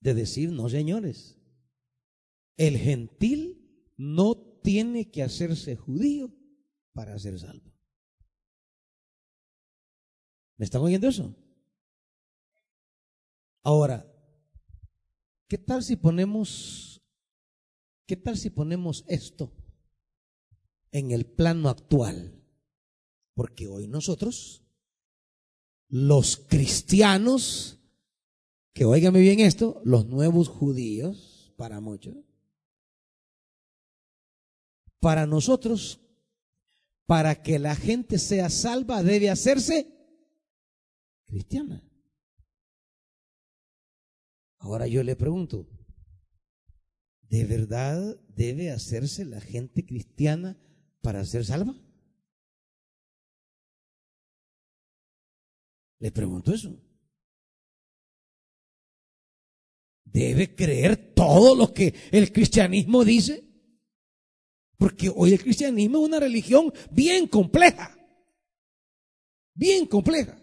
[0.00, 1.38] de decir, no señores,
[2.56, 3.60] el gentil
[3.96, 6.32] no tiene que hacerse judío
[6.92, 7.72] para ser salvo.
[10.56, 11.34] ¿Me están oyendo eso?
[13.62, 14.06] Ahora,
[15.48, 17.02] ¿qué tal si ponemos,
[18.06, 19.52] qué tal si ponemos esto
[20.92, 22.40] en el plano actual?
[23.34, 24.62] Porque hoy nosotros,
[25.88, 27.80] los cristianos,
[28.72, 32.16] que óigame bien esto, los nuevos judíos, para muchos,
[35.04, 36.00] para nosotros,
[37.04, 39.86] para que la gente sea salva, debe hacerse
[41.26, 41.86] cristiana.
[44.60, 45.68] Ahora yo le pregunto,
[47.28, 50.58] ¿de verdad debe hacerse la gente cristiana
[51.02, 51.78] para ser salva?
[55.98, 56.82] Le pregunto eso.
[60.06, 63.53] ¿Debe creer todo lo que el cristianismo dice?
[64.84, 67.96] Porque hoy el cristianismo es una religión bien compleja.
[69.54, 70.38] Bien compleja.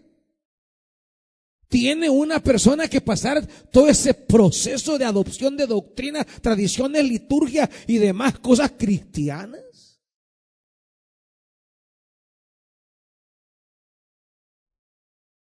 [1.68, 7.98] Tiene una persona que pasar todo ese proceso de adopción de doctrina, tradiciones, liturgia y
[7.98, 10.02] demás cosas cristianas.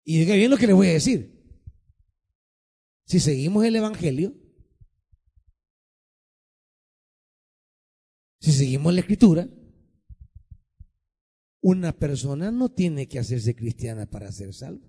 [0.04, 1.34] Y diga bien lo que le voy a decir.
[3.08, 4.43] Si seguimos el Evangelio,
[8.44, 9.48] Si seguimos la escritura,
[11.62, 14.86] una persona no tiene que hacerse cristiana para ser salvo.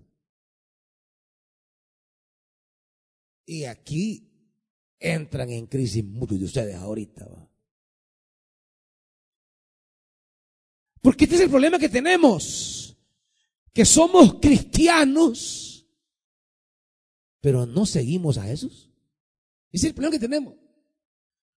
[3.45, 4.29] Y aquí
[4.99, 7.49] entran en crisis muchos de ustedes ahorita.
[11.01, 12.97] Porque este es el problema que tenemos,
[13.71, 15.87] que somos cristianos,
[17.39, 18.91] pero no seguimos a Jesús.
[19.71, 20.64] Ese es el problema que tenemos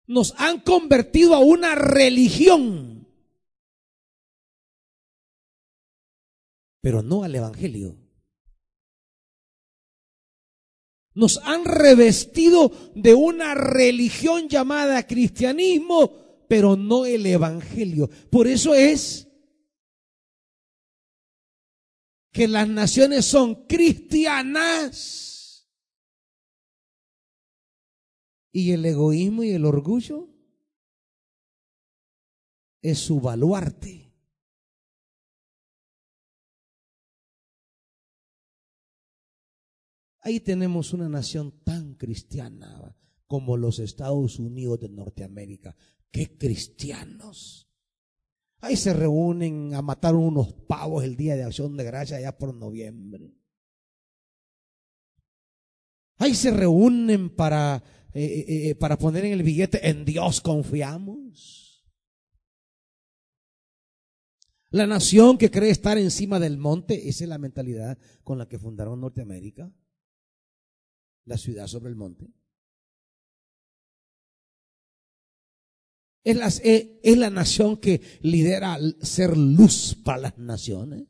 [0.07, 3.09] nos han convertido a una religión,
[6.81, 7.97] pero no al Evangelio.
[11.15, 18.11] Nos han revestido de una religión llamada cristianismo, pero no el Evangelio.
[18.31, 19.27] Por eso es
[22.33, 25.36] que las naciones son cristianas
[28.57, 30.31] Y el egoísmo y el orgullo
[32.81, 34.11] es su baluarte.
[40.21, 42.97] Ahí tenemos una nación tan cristiana
[43.27, 45.77] como los Estados Unidos de Norteamérica.
[46.11, 47.71] ¡Qué cristianos!
[48.61, 52.55] Ahí se reúnen a matar unos pavos el día de acción de gracia allá por
[52.55, 53.37] noviembre.
[56.17, 57.83] Ahí se reúnen para
[58.19, 61.87] eh, eh, eh, para poner en el billete, en Dios confiamos.
[64.71, 68.59] La nación que cree estar encima del monte, esa es la mentalidad con la que
[68.59, 69.71] fundaron Norteamérica,
[71.27, 72.33] la ciudad sobre el monte.
[76.25, 81.07] Es la, es la nación que lidera ser luz para las naciones.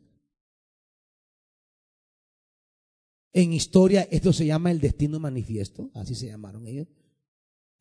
[3.36, 6.88] En historia esto se llama el destino manifiesto, así se llamaron ellos.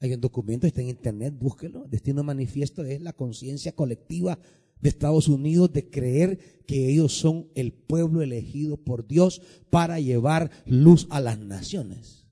[0.02, 1.86] Hay un documento, está en internet, búsquelo.
[1.88, 4.38] Destino manifiesto es la conciencia colectiva
[4.82, 10.52] de Estados Unidos de creer que ellos son el pueblo elegido por Dios para llevar
[10.66, 12.28] luz a las naciones.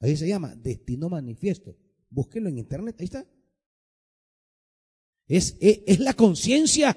[0.00, 1.74] Ahí se llama Destino Manifiesto.
[2.10, 3.26] Búsquelo en internet, ahí está.
[5.26, 6.94] Es, es, es la conciencia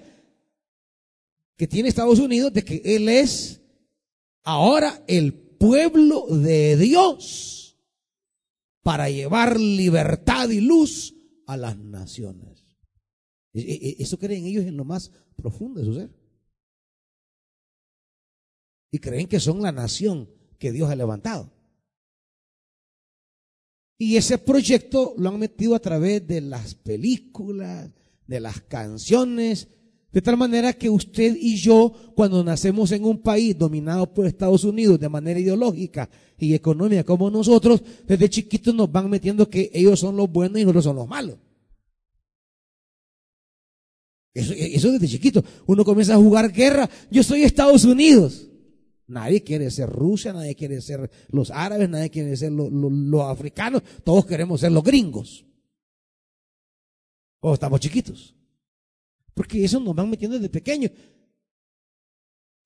[1.55, 3.61] que tiene Estados Unidos de que Él es
[4.43, 7.79] ahora el pueblo de Dios
[8.81, 11.13] para llevar libertad y luz
[11.45, 12.65] a las naciones.
[13.53, 16.09] E, e, e, eso creen ellos en lo más profundo de su ser.
[18.91, 21.53] Y creen que son la nación que Dios ha levantado.
[23.99, 27.91] Y ese proyecto lo han metido a través de las películas,
[28.25, 29.67] de las canciones,
[30.11, 34.63] De tal manera que usted y yo, cuando nacemos en un país dominado por Estados
[34.63, 39.99] Unidos de manera ideológica y económica como nosotros, desde chiquitos nos van metiendo que ellos
[39.99, 41.37] son los buenos y nosotros son los malos.
[44.33, 45.43] Eso, eso desde chiquito.
[45.65, 46.89] Uno comienza a jugar guerra.
[47.09, 48.47] Yo soy Estados Unidos.
[49.11, 53.83] Nadie quiere ser Rusia, nadie quiere ser los árabes, nadie quiere ser los, africanos.
[54.05, 55.45] Todos queremos ser los gringos.
[57.41, 58.33] O estamos chiquitos.
[59.33, 60.91] Porque eso nos van metiendo desde pequeños.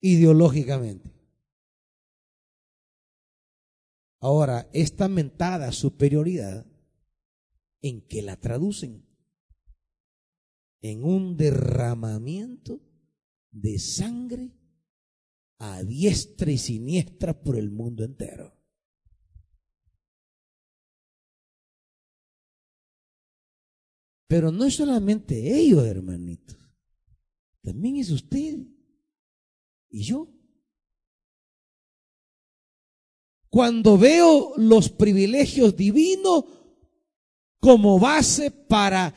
[0.01, 1.11] Ideológicamente.
[4.19, 6.65] Ahora, esta mentada superioridad,
[7.81, 9.05] ¿en qué la traducen?
[10.91, 12.79] en un derramamiento
[13.51, 14.51] de sangre
[15.57, 18.54] a diestra y siniestra por el mundo entero.
[24.27, 26.57] Pero no es solamente ellos, hermanitos.
[27.61, 28.59] También es usted
[29.89, 30.31] y yo.
[33.49, 36.43] Cuando veo los privilegios divinos
[37.59, 39.13] como base para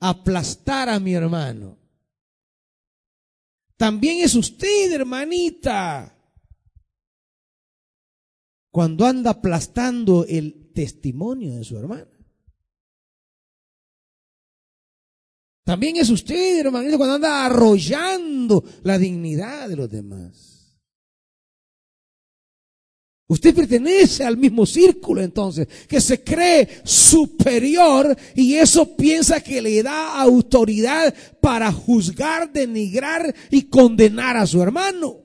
[0.00, 1.78] aplastar a mi hermano.
[3.76, 6.16] También es usted, hermanita,
[8.70, 12.13] cuando anda aplastando el testimonio de su hermana.
[15.64, 20.54] También es usted, hermanita, cuando anda arrollando la dignidad de los demás.
[23.26, 29.82] Usted pertenece al mismo círculo entonces, que se cree superior y eso piensa que le
[29.82, 35.24] da autoridad para juzgar, denigrar y condenar a su hermano.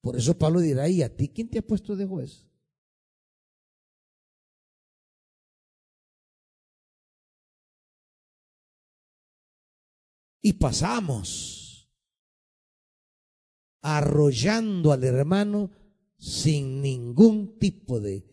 [0.00, 2.51] Por eso Pablo dirá, ¿y a ti quién te ha puesto de juez?
[10.42, 11.62] Y pasamos
[13.80, 15.70] arrollando al hermano
[16.18, 18.24] sin ningún tipo de,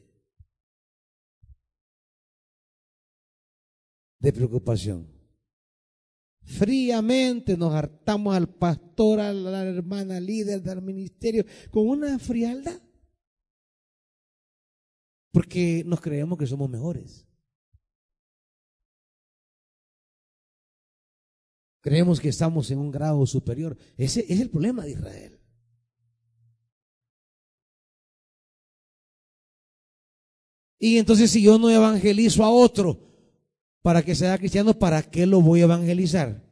[4.20, 5.08] de preocupación.
[6.42, 12.82] Fríamente nos hartamos al pastor, a la hermana líder del ministerio, con una frialdad.
[15.32, 17.29] Porque nos creemos que somos mejores.
[21.82, 23.78] Creemos que estamos en un grado superior.
[23.98, 25.40] Ese es el problema de Israel.
[30.80, 33.00] Y entonces si yo no evangelizo a otro
[33.82, 36.48] para que sea cristiano, ¿para qué lo voy a evangelizar?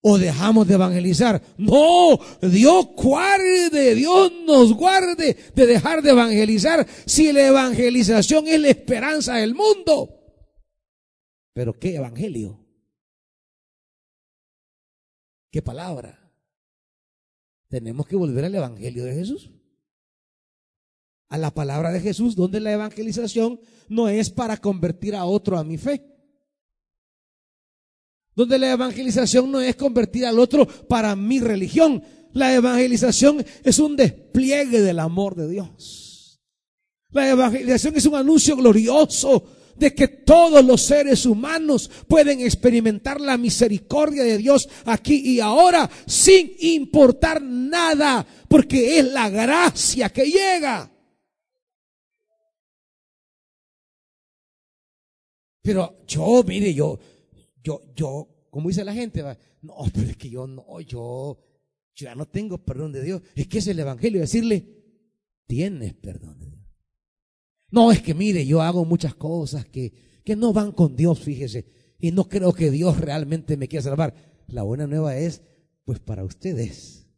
[0.00, 1.42] O dejamos de evangelizar.
[1.58, 8.68] No, Dios guarde, Dios nos guarde de dejar de evangelizar si la evangelización es la
[8.68, 10.10] esperanza del mundo.
[11.54, 12.61] Pero ¿qué evangelio?
[15.52, 16.18] ¿Qué palabra?
[17.68, 19.50] Tenemos que volver al evangelio de Jesús
[21.32, 25.64] a la palabra de Jesús, donde la evangelización no es para convertir a otro a
[25.64, 26.04] mi fe.
[28.34, 32.04] Donde la evangelización no es convertir al otro para mi religión.
[32.34, 36.42] La evangelización es un despliegue del amor de Dios.
[37.08, 39.42] La evangelización es un anuncio glorioso
[39.76, 45.90] de que todos los seres humanos pueden experimentar la misericordia de Dios aquí y ahora
[46.06, 50.90] sin importar nada, porque es la gracia que llega.
[55.62, 56.98] Pero yo, mire, yo,
[57.62, 59.22] yo, yo, como dice la gente,
[59.62, 61.38] no, pero es que yo no, yo,
[61.94, 63.22] yo ya no tengo perdón de Dios.
[63.36, 64.66] Es que es el Evangelio, decirle,
[65.46, 66.51] tienes perdón de Dios.
[67.72, 69.92] No, es que mire, yo hago muchas cosas que,
[70.24, 71.66] que no van con Dios, fíjese,
[71.98, 74.14] y no creo que Dios realmente me quiera salvar.
[74.46, 75.42] La buena nueva es,
[75.84, 77.08] pues para ustedes,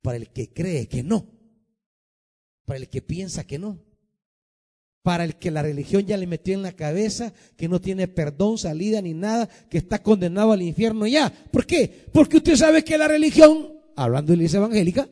[0.00, 1.26] para el que cree que no,
[2.64, 3.84] para el que piensa que no
[5.04, 8.56] para el que la religión ya le metió en la cabeza, que no tiene perdón,
[8.56, 11.30] salida ni nada, que está condenado al infierno ya.
[11.52, 12.06] ¿Por qué?
[12.10, 15.06] Porque usted sabe que la religión, hablando de iglesia evangélica,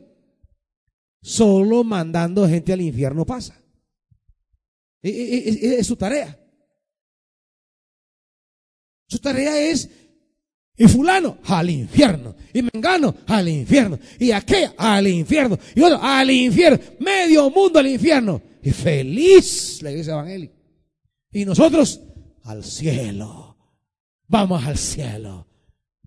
[1.21, 3.62] solo mandando gente al infierno pasa.
[5.03, 6.39] Es, su tarea.
[9.07, 9.89] Su tarea es,
[10.75, 12.35] y fulano, al infierno.
[12.53, 13.99] Y mengano, al infierno.
[14.17, 15.59] Y aquella, al infierno.
[15.75, 16.79] Y otro, al infierno.
[16.99, 20.55] Medio mundo al infierno y feliz la iglesia evangélica.
[21.31, 22.01] Y nosotros
[22.43, 23.57] al cielo.
[24.27, 25.47] Vamos al cielo.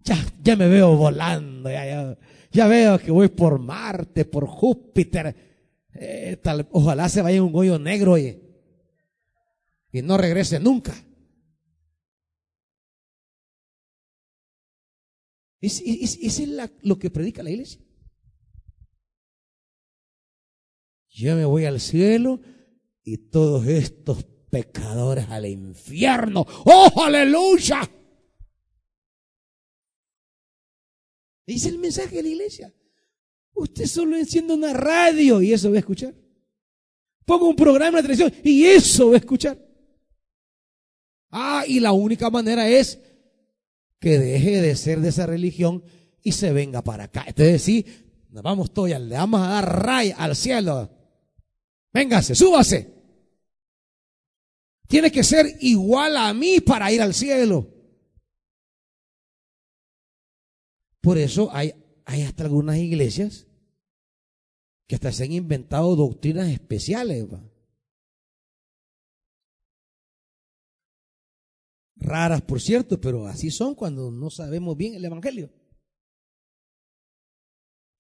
[0.03, 1.71] Ya, ya me veo volando.
[1.71, 2.17] Ya,
[2.51, 5.35] ya, veo que voy por Marte, por Júpiter.
[5.95, 8.46] Eh, tal, ojalá se vaya un hoyo negro, oye
[9.97, 10.95] y no regrese nunca.
[15.61, 16.49] ¿Es, es, es
[16.83, 17.81] lo que predica la iglesia?
[21.09, 22.41] Yo me voy al cielo
[23.03, 26.45] y todos estos pecadores al infierno.
[26.67, 27.91] ¡Oh, aleluya!
[31.47, 32.75] Dice el mensaje de la iglesia.
[33.55, 36.15] Usted solo enciende una radio y eso va a escuchar.
[37.25, 39.66] Pongo un programa de televisión y eso va a escuchar.
[41.39, 42.99] Ah, y la única manera es
[44.01, 45.85] que deje de ser de esa religión
[46.23, 47.25] y se venga para acá.
[47.27, 47.85] Entonces sí,
[48.31, 50.91] nos vamos todos, le vamos a dar ray al cielo.
[51.93, 52.91] Véngase, súbase.
[54.89, 57.69] Tiene que ser igual a mí para ir al cielo.
[61.03, 61.75] Por eso hay,
[62.07, 63.47] hay hasta algunas iglesias
[64.87, 67.27] que hasta se han inventado doctrinas especiales.
[71.97, 75.51] Raras, por cierto, pero así son cuando no sabemos bien el Evangelio.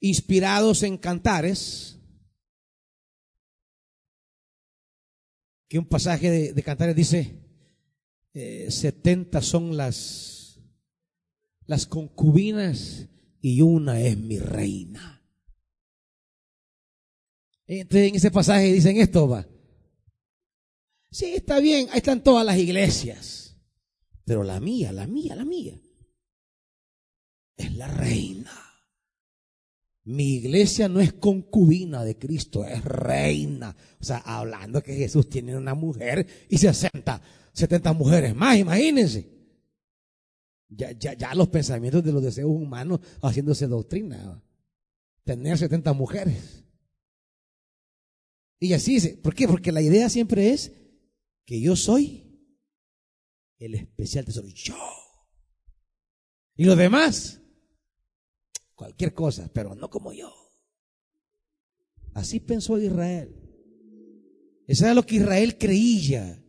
[0.00, 1.98] Inspirados en cantares,
[5.68, 7.42] que un pasaje de, cantares dice,
[8.34, 10.60] eh, 70 son las,
[11.64, 13.08] las concubinas
[13.40, 15.16] y una es mi reina.
[17.66, 19.46] Entonces en ese pasaje dicen esto, va.
[21.10, 23.45] Sí, está bien, ahí están todas las iglesias.
[24.26, 25.80] Pero la mía, la mía, la mía,
[27.56, 28.50] es la reina.
[30.02, 33.76] Mi iglesia no es concubina de Cristo, es reina.
[34.00, 37.22] O sea, hablando que Jesús tiene una mujer y 60,
[37.52, 39.30] 70 mujeres más, imagínense.
[40.68, 44.42] Ya, ya, ya los pensamientos de los deseos humanos haciéndose doctrina.
[45.22, 46.64] Tener 70 mujeres.
[48.58, 49.46] Y así dice, ¿por qué?
[49.46, 50.72] Porque la idea siempre es
[51.44, 52.25] que yo soy
[53.58, 54.48] el especial tesoro.
[54.48, 54.76] Yo.
[56.56, 57.40] Y los demás,
[58.74, 60.32] cualquier cosa, pero no como yo.
[62.14, 63.34] Así pensó Israel.
[64.66, 66.42] Eso era lo que Israel creía.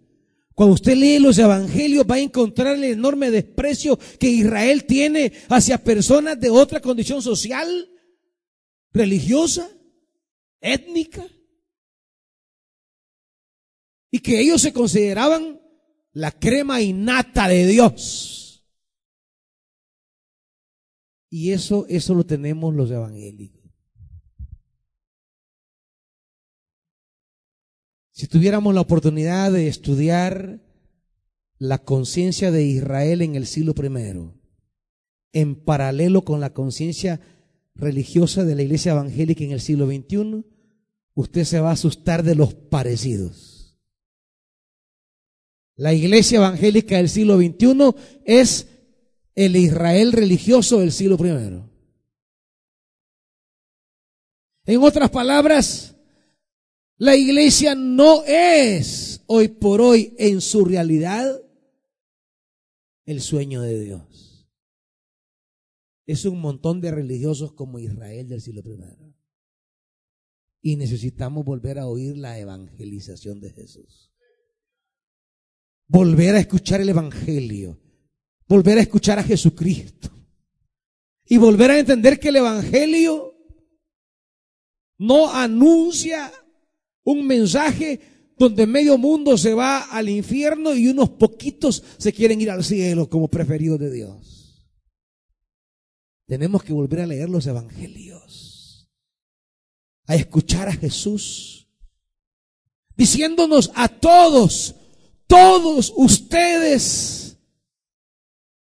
[0.53, 5.77] Cuando usted lee los evangelios va a encontrar el enorme desprecio que Israel tiene hacia
[5.77, 7.89] personas de otra condición social,
[8.91, 9.69] religiosa,
[10.59, 11.27] étnica,
[14.09, 15.61] y que ellos se consideraban
[16.17, 18.65] la crema innata de Dios.
[21.29, 23.61] Y eso, eso lo tenemos los evangélicos.
[28.11, 30.59] Si tuviéramos la oportunidad de estudiar
[31.59, 34.31] la conciencia de Israel en el siglo I,
[35.33, 37.21] en paralelo con la conciencia
[37.75, 40.45] religiosa de la iglesia evangélica en el siglo XXI,
[41.13, 43.56] usted se va a asustar de los parecidos.
[45.77, 47.93] La iglesia evangélica del siglo XXI
[48.25, 48.67] es
[49.35, 51.61] el Israel religioso del siglo I.
[54.65, 55.95] En otras palabras,
[56.97, 61.43] la iglesia no es hoy por hoy en su realidad
[63.05, 64.49] el sueño de Dios.
[66.07, 69.13] Es un montón de religiosos como Israel del siglo I.
[70.59, 74.07] Y necesitamos volver a oír la evangelización de Jesús
[75.87, 77.79] volver a escuchar el Evangelio,
[78.47, 80.11] volver a escuchar a Jesucristo
[81.25, 83.35] y volver a entender que el Evangelio
[84.99, 86.31] no anuncia
[87.03, 92.51] un mensaje donde medio mundo se va al infierno y unos poquitos se quieren ir
[92.51, 94.37] al cielo como preferidos de Dios.
[96.27, 98.89] Tenemos que volver a leer los evangelios,
[100.05, 101.69] a escuchar a Jesús,
[102.95, 104.75] diciéndonos a todos
[105.27, 107.37] todos ustedes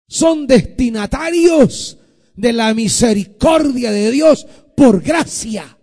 [0.07, 1.99] son destinatarios
[2.35, 4.47] de la misericordia de Dios
[4.77, 5.79] por gracia.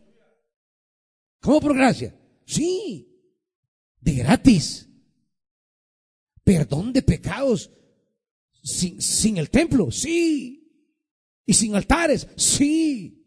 [1.42, 2.16] ¿Cómo por gracia?
[2.46, 3.08] Sí,
[4.02, 4.90] de gratis.
[6.44, 7.72] Perdón de pecados
[8.64, 10.58] sin, sin el templo, sí.
[11.46, 13.26] Y sin altares, sí.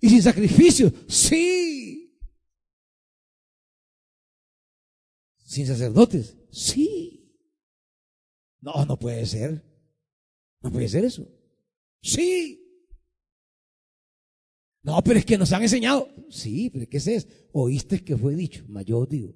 [0.00, 2.16] Y sin sacrificios, sí.
[5.44, 7.38] Sin sacerdotes, Sí.
[8.62, 9.62] No, no puede ser.
[10.62, 11.28] No puede ser eso.
[12.00, 12.62] Sí.
[14.82, 16.08] No, pero es que nos han enseñado.
[16.30, 18.64] Sí, pero ¿qué es Oíste que fue dicho.
[18.68, 19.34] Mayor digo.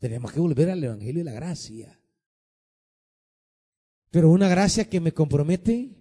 [0.00, 2.00] Tenemos que volver al Evangelio de la gracia.
[4.10, 5.96] Pero una gracia que me compromete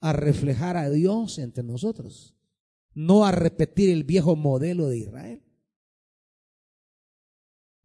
[0.00, 2.34] a reflejar a Dios entre nosotros.
[2.94, 5.49] No a repetir el viejo modelo de Israel.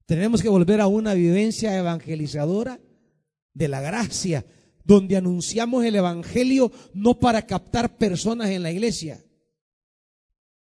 [0.06, 2.80] Tenemos que volver a una vivencia evangelizadora
[3.53, 4.45] de la gracia,
[4.84, 9.26] donde anunciamos el Evangelio no para captar personas en la iglesia.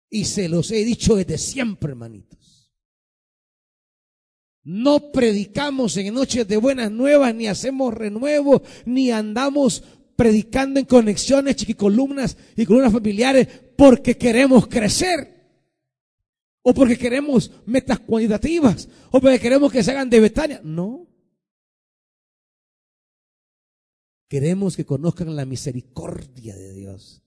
[0.08, 2.72] Y se los he dicho desde siempre, hermanitos.
[4.62, 9.82] No predicamos en noches de buenas nuevas, ni hacemos renuevos, ni andamos
[10.16, 15.33] predicando en conexiones, chiquicolumnas y columnas familiares porque queremos crecer.
[16.66, 18.88] O porque queremos metas cuantitativas.
[19.10, 20.60] O porque queremos que se hagan de Betania.
[20.64, 21.06] No.
[24.28, 27.22] Queremos que conozcan la misericordia de Dios.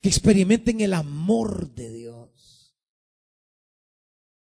[0.00, 2.76] Que experimenten el amor de Dios.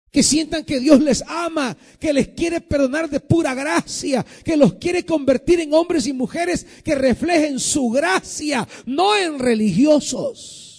[0.10, 4.74] Que sientan que Dios les ama, que les quiere perdonar de pura gracia, que los
[4.74, 10.71] quiere convertir en hombres y mujeres que reflejen su gracia, no en religiosos.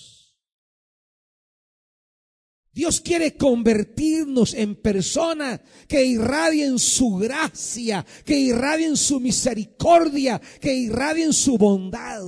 [2.72, 11.34] Dios quiere convertirnos en personas que irradien su gracia, que irradien su misericordia, que irradien
[11.34, 12.22] su bondad.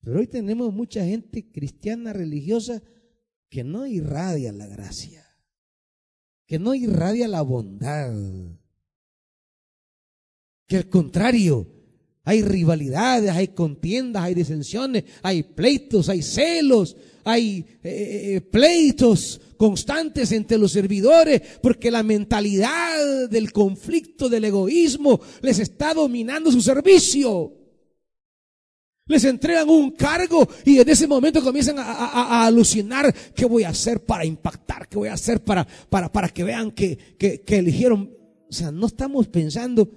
[0.00, 2.82] Pero hoy tenemos mucha gente cristiana religiosa
[3.50, 5.22] que no irradia la gracia,
[6.46, 8.10] que no irradia la bondad,
[10.66, 11.81] que al contrario,
[12.24, 20.30] hay rivalidades, hay contiendas, hay disensiones, hay pleitos, hay celos, hay eh, eh, pleitos constantes
[20.32, 27.54] entre los servidores, porque la mentalidad del conflicto, del egoísmo, les está dominando su servicio.
[29.06, 34.04] Les entregan un cargo y en ese momento comienzan a, alucinar qué voy a hacer
[34.04, 38.16] para impactar, qué voy a hacer para, para, para que vean que, que, que eligieron.
[38.48, 39.90] O sea, no estamos pensando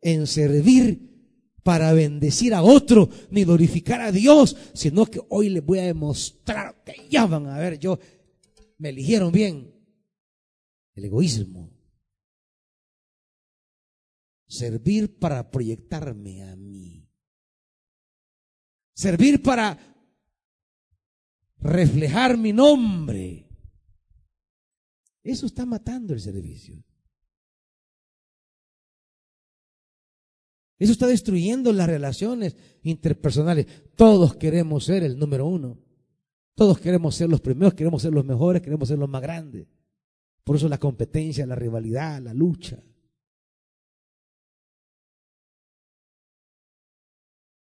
[0.00, 1.11] en servir
[1.62, 6.82] para bendecir a otro ni glorificar a Dios, sino que hoy les voy a demostrar
[6.84, 7.98] que ya van a ver, yo
[8.78, 9.72] me eligieron bien.
[10.94, 11.70] El egoísmo.
[14.46, 17.08] Servir para proyectarme a mí.
[18.94, 19.78] Servir para
[21.58, 23.48] reflejar mi nombre.
[25.22, 26.84] Eso está matando el servicio.
[30.82, 33.66] Eso está destruyendo las relaciones interpersonales.
[33.94, 35.78] Todos queremos ser el número uno.
[36.56, 39.68] Todos queremos ser los primeros, queremos ser los mejores, queremos ser los más grandes.
[40.42, 42.82] Por eso la competencia, la rivalidad, la lucha.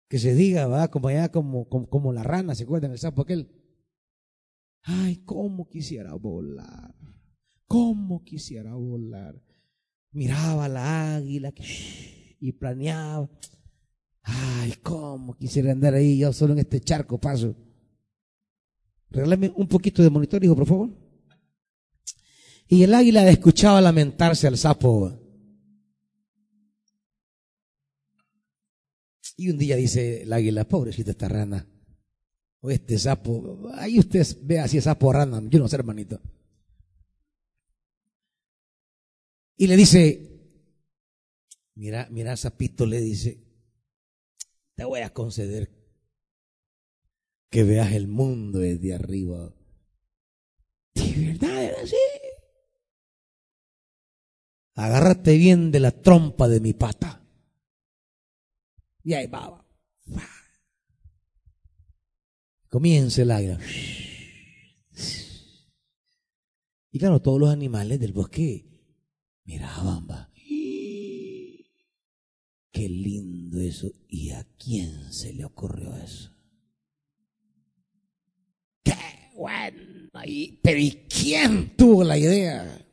[0.08, 2.91] Que se diga, va, como allá, como, como, la rana, ¿se acuerdan?
[2.91, 3.51] El sapo aquel.
[4.84, 6.95] Ay, cómo quisiera volar.
[7.68, 9.43] Cómo quisiera volar.
[10.12, 11.51] Miraba la águila.
[11.51, 11.64] Que,
[12.44, 13.30] y planeaba.
[14.22, 17.56] Ay, cómo quisiera andar ahí yo solo en este charco paso.
[19.10, 20.89] Regálame un poquito de monitor, hijo, por favor.
[22.68, 25.18] Y el águila escuchaba lamentarse al sapo.
[29.38, 31.66] Y un día dice el águila, pobrecita esta rana.
[32.60, 33.70] O este sapo.
[33.76, 35.41] Ahí usted ve es sapo rana.
[35.50, 36.20] Yo no sé, hermanito.
[39.56, 40.33] Y le dice,
[41.76, 43.44] Mira, mira, Zapito le dice,
[44.76, 45.72] te voy a conceder
[47.50, 49.54] que veas el mundo desde arriba.
[50.96, 51.96] ¿De verdad era así?
[54.76, 57.22] Agárrate bien de la trompa de mi pata.
[59.04, 59.64] Y ahí va.
[62.70, 63.58] Comienza el aire.
[66.92, 68.66] Y claro, todos los animales del bosque
[69.44, 70.33] miraban, va.
[72.74, 73.92] Qué lindo eso.
[74.10, 76.32] ¿Y a quién se le ocurrió eso?
[78.84, 78.96] Qué
[79.36, 80.10] bueno.
[80.62, 82.84] Pero ¿y quién tuvo la idea?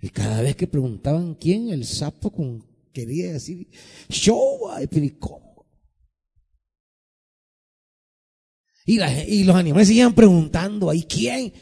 [0.00, 3.68] Y cada vez que preguntaban quién, el sapo con, quería decir,
[4.08, 4.38] yo,
[4.88, 5.66] pero ¿y cómo?
[8.86, 11.52] Y, y los animales seguían preguntando, ¿y quién?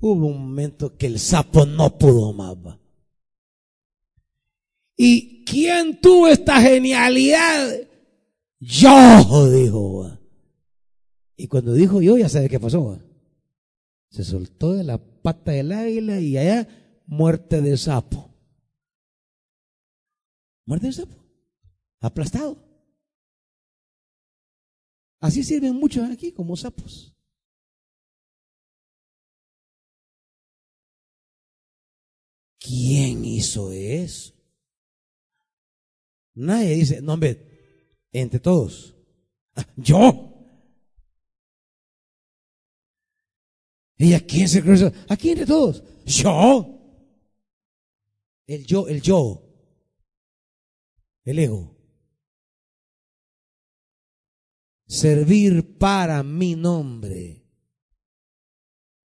[0.00, 2.56] Hubo un momento que el sapo no pudo más.
[4.96, 7.86] Y ¿quién tuvo esta genialidad?
[8.58, 10.18] Yo, dijo.
[11.36, 12.98] Y cuando dijo yo, ya sabe qué pasó.
[14.10, 16.66] Se soltó de la pata del águila y allá
[17.06, 18.34] muerte de sapo.
[20.64, 21.16] Muerte de sapo.
[22.00, 22.64] Aplastado.
[25.20, 27.12] Así sirven muchos aquí como sapos.
[32.58, 34.35] ¿Quién hizo eso?
[36.36, 38.94] Nadie dice, no hombre, entre todos.
[39.54, 40.34] Ah, yo.
[43.96, 44.62] ¿Y a quién se?
[45.08, 45.82] Aquí entre todos.
[46.04, 46.78] Yo.
[48.46, 49.42] El yo, el yo.
[51.24, 51.74] El ego.
[54.86, 57.44] Servir para mi nombre.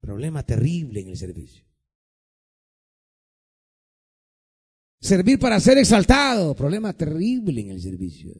[0.01, 1.70] Problema terrible en el servicio.
[5.01, 6.55] Servir para ser exaltado.
[6.55, 8.35] Problema terrible en el servicio.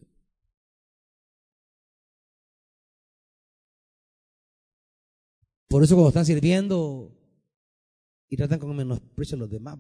[5.69, 7.17] Por eso cuando están sirviendo
[8.29, 9.79] y tratan con menosprecio a los demás,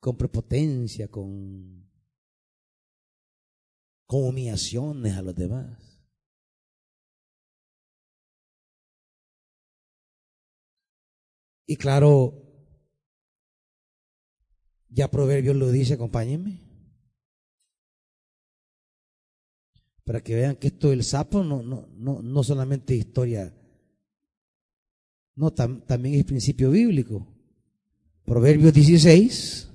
[0.00, 1.88] con prepotencia, con,
[4.06, 6.04] con humillaciones a los demás.
[11.66, 12.43] Y claro,
[14.94, 16.60] ya Proverbios lo dice, acompáñenme.
[20.04, 23.52] Para que vean que esto del sapo no, no, no, no solamente historia,
[25.34, 27.26] no, también es principio bíblico.
[28.24, 29.68] Proverbios 16.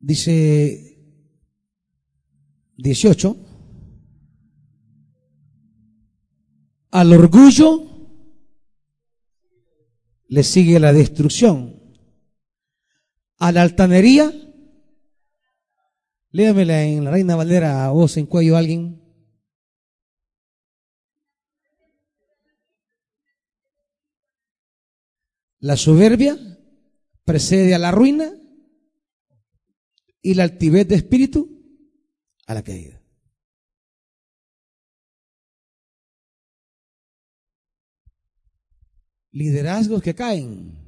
[0.00, 0.98] Dice
[2.78, 3.36] 18.
[6.92, 7.86] Al orgullo
[10.28, 11.78] le sigue la destrucción.
[13.36, 14.32] A la altanería,
[16.30, 19.02] léamela en la Reina Valera a voz en cuello alguien.
[25.58, 26.38] La soberbia
[27.24, 28.39] precede a la ruina
[30.22, 31.48] y la altivez de espíritu
[32.46, 33.00] a la caída.
[39.32, 40.80] Liderazgos que caen,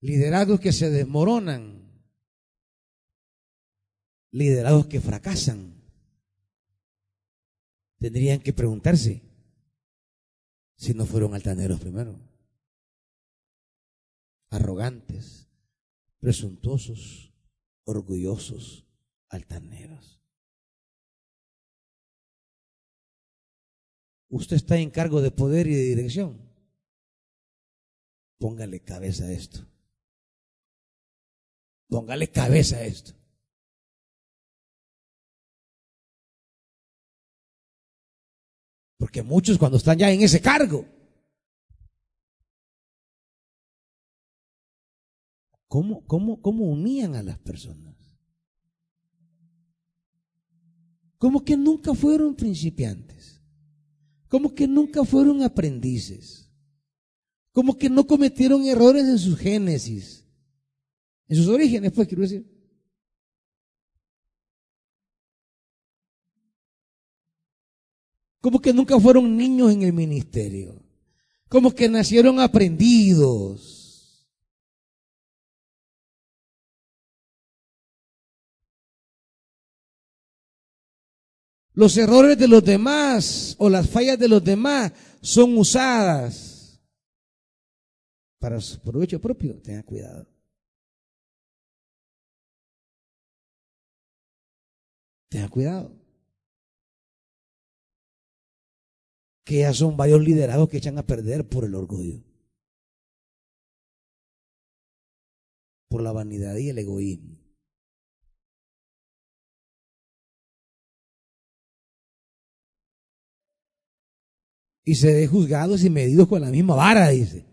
[0.00, 1.78] liderazgos que se desmoronan,
[4.30, 5.74] liderazgos que fracasan.
[7.98, 9.22] Tendrían que preguntarse
[10.76, 12.18] si no fueron altaneros primero,
[14.50, 15.47] arrogantes,
[16.20, 17.32] presuntuosos,
[17.84, 18.86] orgullosos,
[19.28, 20.20] altaneros.
[24.30, 26.48] Usted está en cargo de poder y de dirección.
[28.38, 29.66] Póngale cabeza a esto.
[31.88, 33.14] Póngale cabeza a esto.
[38.98, 40.84] Porque muchos cuando están ya en ese cargo,
[45.68, 47.94] ¿Cómo, cómo, cómo unían a las personas?
[51.18, 53.42] Como que nunca fueron principiantes.
[54.28, 56.50] Como que nunca fueron aprendices.
[57.52, 60.24] Como que no cometieron errores en sus génesis.
[61.26, 62.46] En sus orígenes, pues, quiero decir.
[68.40, 70.82] Como que nunca fueron niños en el ministerio.
[71.48, 73.77] Como que nacieron aprendidos.
[81.78, 86.82] Los errores de los demás o las fallas de los demás son usadas
[88.40, 89.62] para su provecho propio.
[89.62, 90.26] Tenga cuidado.
[95.28, 95.94] Tenga cuidado.
[99.44, 102.24] Que ya son varios liderados que echan a perder por el orgullo.
[105.88, 107.47] Por la vanidad y el egoísmo.
[114.88, 117.44] Y se dé juzgados y medidos con la misma vara, dice.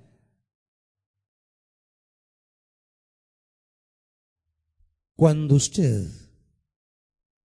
[5.18, 6.08] Cuando usted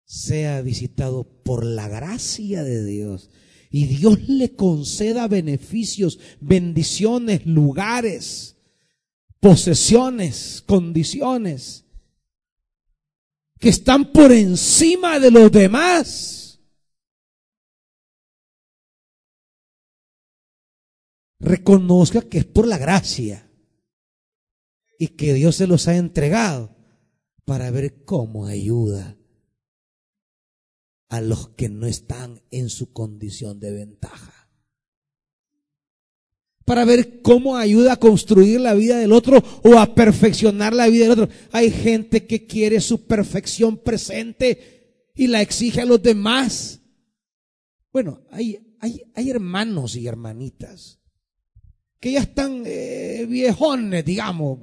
[0.04, 3.30] sea visitado por la gracia de Dios
[3.70, 8.58] y Dios le conceda beneficios, bendiciones, lugares,
[9.40, 11.86] posesiones, condiciones
[13.60, 16.47] que están por encima de los demás,
[21.40, 23.52] reconozca que es por la gracia
[25.00, 26.76] y que Dios se los ha entregado
[27.46, 29.18] para ver cómo ayuda
[31.10, 34.34] a los que no están en su condición de ventaja.
[36.66, 41.04] Para ver cómo ayuda a construir la vida del otro o a perfeccionar la vida
[41.04, 41.30] del otro.
[41.54, 46.82] Hay gente que quiere su perfección presente y la exige a los demás.
[47.94, 51.00] Bueno, hay, hay, hay hermanos y hermanitas
[52.00, 54.60] que ya están eh, viejones, digamos.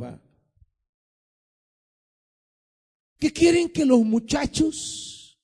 [3.18, 5.40] que quieren que los muchachos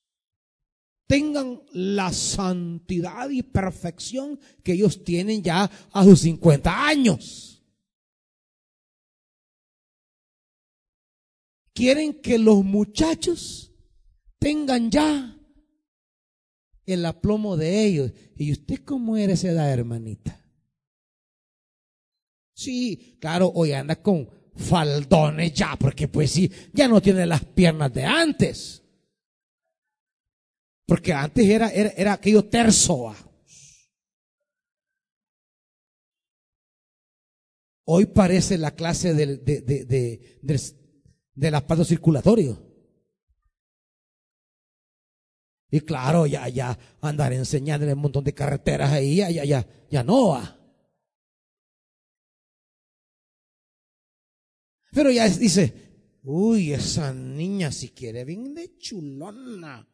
[1.06, 7.64] tengan la santidad y perfección que ellos tienen ya a sus 50 años.
[11.72, 13.72] Quieren que los muchachos
[14.38, 15.36] tengan ya
[16.84, 18.12] el aplomo de ellos.
[18.36, 20.39] ¿Y usted cómo era esa edad, hermanita?
[22.60, 27.90] Sí, claro, hoy anda con faldones ya, porque pues sí, ya no tiene las piernas
[27.90, 28.82] de antes.
[30.84, 33.14] Porque antes era, era, aquello terzo.
[37.86, 40.60] Hoy parece la clase del, de, de, de, del,
[41.34, 42.62] del aparato circulatorio.
[45.70, 50.04] Y claro, ya, ya andar enseñando un montón de carreteras ahí, ya, ya, ya, ya
[50.04, 50.59] no.
[54.92, 59.88] Pero ya dice, uy, esa niña si quiere bien de chulona,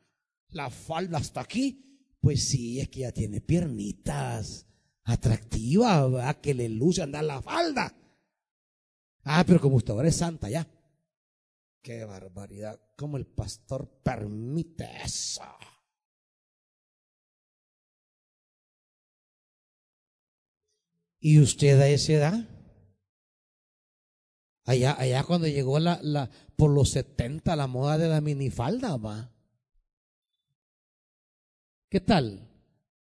[0.50, 1.82] la falda hasta aquí.
[2.20, 4.66] Pues sí, es que ya tiene piernitas
[5.04, 6.40] atractivas, ¿verdad?
[6.40, 7.94] que le luce andar la falda.
[9.24, 10.66] Ah, pero como usted ahora es santa ya.
[11.82, 12.80] Qué barbaridad.
[12.96, 15.42] ¿Cómo el pastor permite eso?
[21.20, 22.55] ¿Y usted a esa edad?
[24.66, 29.30] Allá, allá cuando llegó la, la, por los 70 la moda de la minifalda, va.
[31.88, 32.50] ¿Qué tal?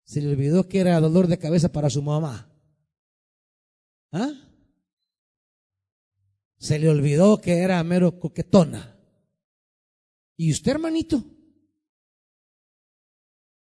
[0.03, 2.53] Se le olvidó que era dolor de cabeza para su mamá.
[4.11, 4.33] ¿Ah?
[6.59, 8.99] Se le olvidó que era mero coquetona.
[10.37, 11.25] ¿Y usted, hermanito?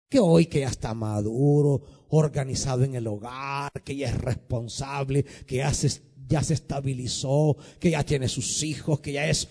[0.09, 5.57] Que hoy que ya está maduro, organizado en el hogar, que ya es responsable, que
[5.57, 5.87] ya se
[6.31, 9.47] ya se estabilizó, que ya tiene sus hijos, que ya es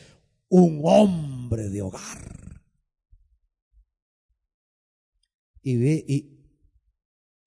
[0.49, 2.63] un hombre de hogar.
[5.63, 6.05] Y ve,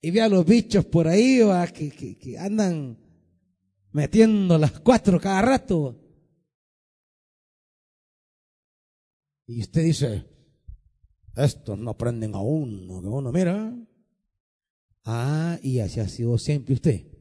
[0.02, 1.40] y, ve a los bichos por ahí
[1.74, 2.96] que, que, andan
[3.92, 6.00] metiendo las cuatro cada rato.
[9.48, 10.26] Y usted dice,
[11.36, 13.76] estos no aprenden a uno, que uno mira.
[15.06, 17.13] Ah, y así ha sido siempre usted.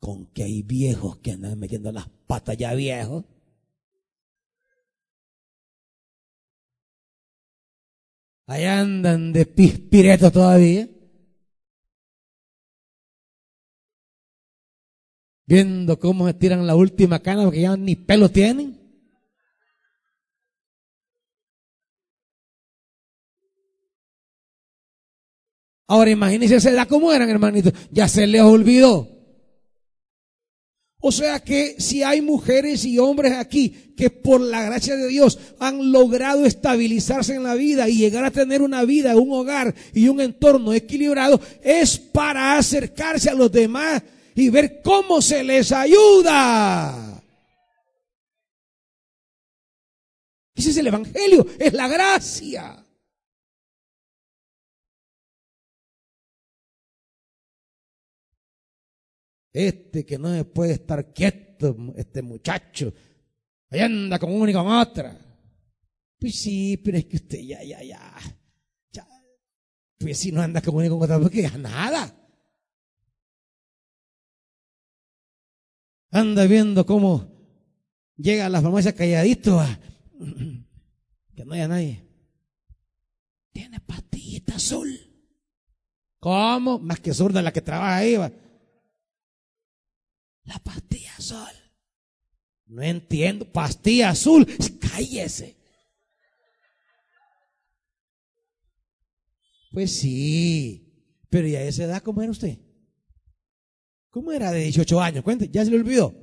[0.00, 3.24] Con que hay viejos que andan metiendo las patas ya viejos.
[8.46, 10.88] Ahí andan de pispireto todavía.
[15.46, 18.76] Viendo cómo se tiran la última cana porque ya ni pelo tienen.
[25.86, 27.72] Ahora imagínense esa edad eran, hermanitos.
[27.90, 29.19] Ya se les olvidó.
[31.02, 35.38] O sea que si hay mujeres y hombres aquí que por la gracia de Dios
[35.58, 40.08] han logrado estabilizarse en la vida y llegar a tener una vida, un hogar y
[40.08, 44.02] un entorno equilibrado, es para acercarse a los demás
[44.34, 47.22] y ver cómo se les ayuda.
[50.54, 52.84] Ese es el Evangelio, es la gracia.
[59.52, 62.92] Este que no puede estar quieto, este muchacho,
[63.70, 65.18] ahí anda con una y con otra.
[66.18, 68.18] Pues sí, pero es que usted ya, ya, ya.
[69.98, 72.16] Pues si no anda con una y con otra, porque ya nada.
[76.10, 77.30] Anda viendo cómo
[78.16, 79.60] llega a la farmacia calladito,
[81.34, 82.06] que no haya nadie.
[83.52, 84.90] Tiene pastillita azul.
[86.18, 86.78] ¿Cómo?
[86.78, 88.16] Más que zurda la que trabaja ahí.
[88.16, 88.30] Va.
[90.44, 91.48] La pastilla azul.
[92.66, 93.50] No entiendo.
[93.50, 94.46] Pastilla azul.
[94.80, 95.56] Cállese.
[99.72, 100.86] Pues sí.
[101.28, 102.58] Pero ya a esa edad, ¿cómo era usted?
[104.10, 105.22] ¿Cómo era de 18 años?
[105.22, 106.14] Cuente, ya se le olvidó.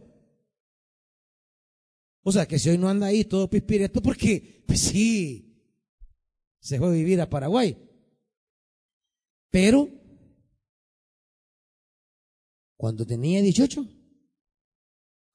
[2.24, 5.48] O sea, que si hoy no anda ahí todo pispireto, porque, pues sí,
[6.60, 7.78] se fue a vivir a Paraguay.
[9.50, 9.90] Pero,
[12.76, 13.88] cuando tenía 18,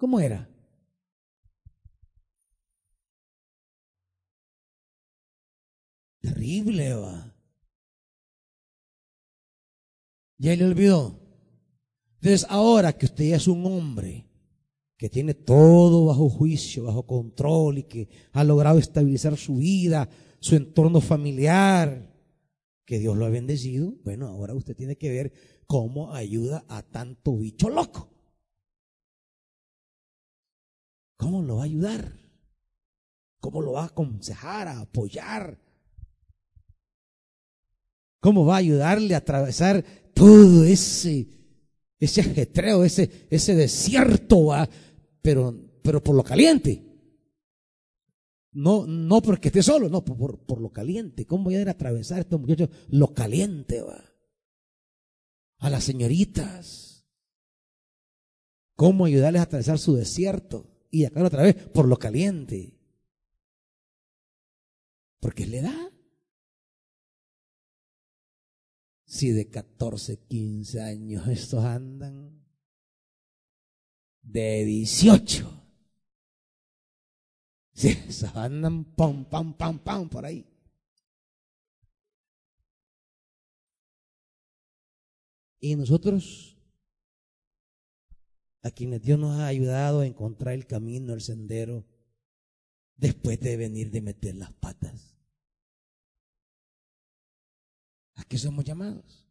[0.03, 0.50] ¿Cómo era?
[6.20, 7.32] Terrible, va.
[10.38, 11.20] Ya le olvidó.
[12.16, 14.26] Entonces, ahora que usted ya es un hombre
[14.96, 20.09] que tiene todo bajo juicio, bajo control y que ha logrado estabilizar su vida,
[20.40, 22.12] su entorno familiar,
[22.84, 25.32] que Dios lo ha bendecido, bueno, ahora usted tiene que ver
[25.68, 28.12] cómo ayuda a tanto bicho loco.
[31.23, 32.12] ¿Cómo lo va a ayudar?
[33.39, 35.57] ¿Cómo lo va a aconsejar, a apoyar?
[38.18, 41.29] ¿Cómo va a ayudarle a atravesar todo ese,
[42.01, 44.68] ese ajetreo, ese, ese desierto, ¿va?
[45.23, 46.89] Pero, pero por lo caliente?
[48.51, 51.25] No, no porque esté solo, no, por, por lo caliente.
[51.25, 54.05] ¿Cómo voy a ir a atravesar estos muchachos lo caliente, va?
[55.59, 57.07] A las señoritas.
[58.75, 60.72] ¿Cómo ayudarles a atravesar su desierto?
[60.95, 62.78] Y acá otra vez, por lo caliente.
[65.20, 65.90] Porque le da.
[69.07, 72.45] Si de 14, 15 años estos andan,
[74.20, 75.64] de 18.
[77.72, 80.47] Si estos andan pam, pam, pam, pam por ahí.
[85.59, 86.59] Y nosotros,
[88.63, 91.85] a quienes Dios nos ha ayudado a encontrar el camino, el sendero,
[92.97, 95.17] después de venir de meter las patas.
[98.15, 99.29] ¿A qué somos llamados?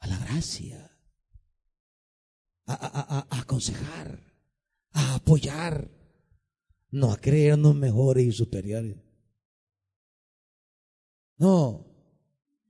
[0.00, 0.90] A la gracia,
[2.66, 4.20] a, a, a, aconsejar,
[4.90, 5.90] a apoyar,
[6.90, 8.96] no a creernos mejores y superiores.
[11.38, 11.86] No,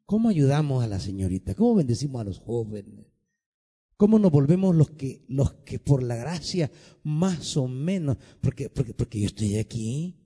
[0.06, 1.54] ¿cómo ayudamos a la señorita?
[1.54, 3.11] ¿Cómo bendecimos a los jóvenes?
[3.96, 6.70] ¿Cómo nos volvemos los que, los que por la gracia,
[7.02, 10.18] más o menos, porque, porque, porque yo estoy aquí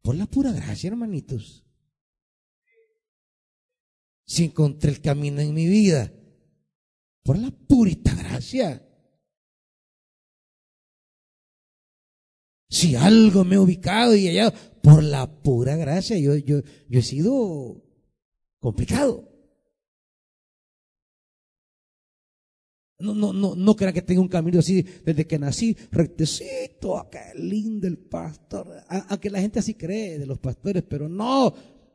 [0.00, 1.62] por la pura gracia, hermanitos
[4.32, 6.12] si encontré el camino en mi vida?
[7.22, 8.82] Por la purita gracia.
[12.68, 17.02] Si algo me he ubicado y hallado, por la pura gracia, yo, yo, yo he
[17.02, 17.84] sido
[18.58, 19.28] complicado.
[23.02, 27.32] No, no, no, no crean que tengo un camino así desde que nací, rectecito, acá
[27.34, 28.68] lindo el pastor.
[29.08, 31.52] Aunque la gente así cree de los pastores, pero no,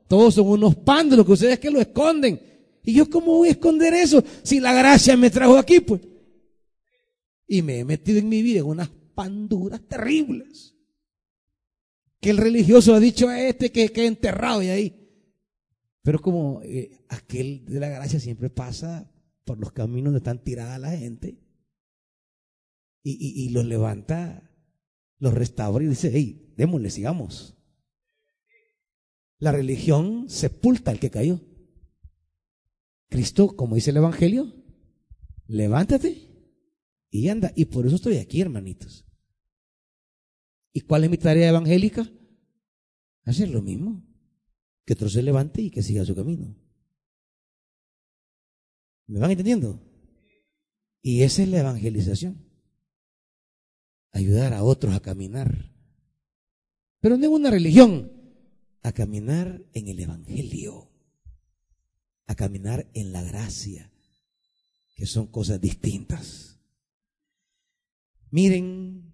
[0.08, 0.76] todos son unos
[1.16, 2.40] lo que ustedes que lo esconden.
[2.84, 6.02] ¿Y yo cómo voy a esconder eso si la gracia me trajo aquí, pues?
[7.48, 10.76] Y me he metido en mi vida en unas panduras terribles.
[12.20, 15.08] Que el religioso ha dicho a este que, que enterrado y ahí.
[16.02, 19.10] Pero como eh, aquel de la gracia siempre pasa
[19.48, 21.40] por los caminos donde están tirada la gente
[23.02, 24.52] y, y, y los levanta,
[25.18, 27.58] los restaura y dice, hey, démosle, sigamos.
[29.40, 31.40] La religión sepulta al que cayó.
[33.08, 34.54] Cristo, como dice el Evangelio,
[35.48, 36.28] levántate
[37.10, 37.54] y anda.
[37.56, 39.06] Y por eso estoy aquí, hermanitos.
[40.74, 42.12] ¿Y cuál es mi tarea evangélica?
[43.24, 44.06] Hacer lo mismo.
[44.86, 46.67] Que otro se levante y que siga su camino.
[49.08, 49.82] ¿Me van entendiendo?
[51.02, 52.46] Y esa es la evangelización.
[54.12, 55.72] Ayudar a otros a caminar.
[57.00, 58.12] Pero no es una religión
[58.84, 60.92] a caminar en el Evangelio,
[62.26, 63.92] a caminar en la gracia,
[64.96, 66.60] que son cosas distintas.
[68.30, 69.14] Miren,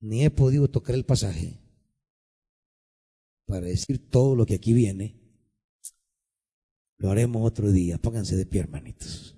[0.00, 1.60] ni he podido tocar el pasaje
[3.46, 5.27] para decir todo lo que aquí viene.
[6.98, 7.96] Lo haremos otro día.
[7.98, 9.36] Pónganse de pie, hermanitos.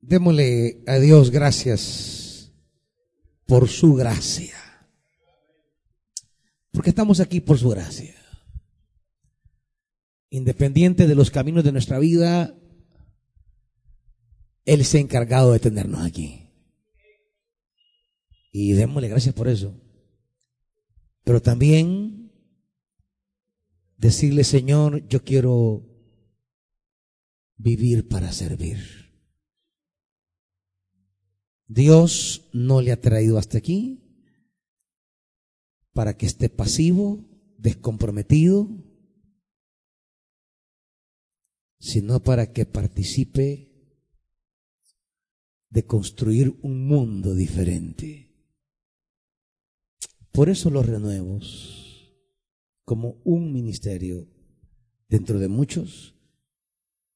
[0.00, 2.52] Démosle a Dios gracias
[3.46, 4.69] por su gracia.
[6.80, 8.14] Porque estamos aquí por su gracia.
[10.30, 12.58] Independiente de los caminos de nuestra vida,
[14.64, 16.48] Él se ha encargado de tenernos aquí.
[18.50, 19.78] Y démosle gracias por eso.
[21.22, 22.32] Pero también
[23.98, 25.86] decirle, Señor, yo quiero
[27.58, 29.12] vivir para servir.
[31.66, 34.09] Dios no le ha traído hasta aquí
[35.92, 37.24] para que esté pasivo,
[37.58, 38.68] descomprometido,
[41.78, 43.70] sino para que participe
[45.70, 48.30] de construir un mundo diferente.
[50.32, 52.14] Por eso los renuevos,
[52.84, 54.28] como un ministerio
[55.08, 56.14] dentro de muchos,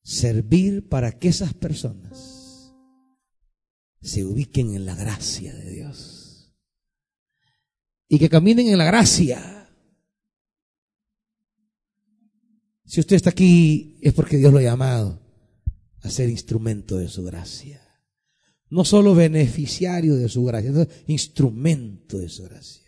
[0.02, 2.74] servir para que esas personas
[4.00, 6.23] se ubiquen en la gracia de Dios.
[8.14, 9.68] Y que caminen en la gracia.
[12.84, 15.20] Si usted está aquí es porque Dios lo ha llamado
[16.00, 17.82] a ser instrumento de su gracia.
[18.70, 22.84] No solo beneficiario de su gracia, sino instrumento de su gracia.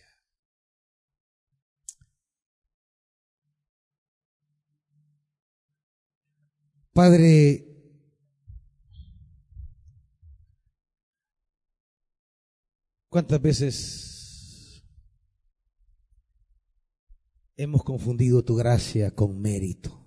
[6.93, 7.66] Padre,
[13.09, 14.15] ¿cuántas veces
[17.57, 20.07] hemos confundido tu gracia con mérito?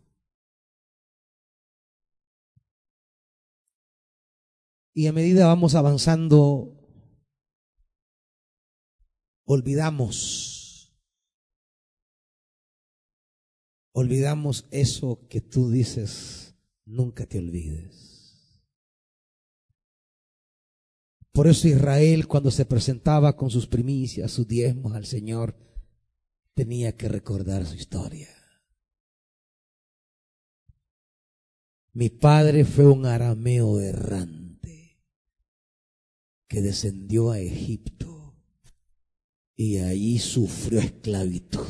[4.94, 6.76] Y a medida vamos avanzando,
[9.46, 10.94] olvidamos,
[13.94, 16.56] olvidamos eso que tú dices
[16.86, 18.10] nunca te olvides.
[21.32, 25.56] Por eso Israel cuando se presentaba con sus primicias, sus diezmos al Señor,
[26.60, 28.28] tenía que recordar su historia.
[31.94, 35.00] Mi padre fue un arameo errante
[36.50, 38.36] que descendió a Egipto
[39.56, 41.66] y allí sufrió esclavitud.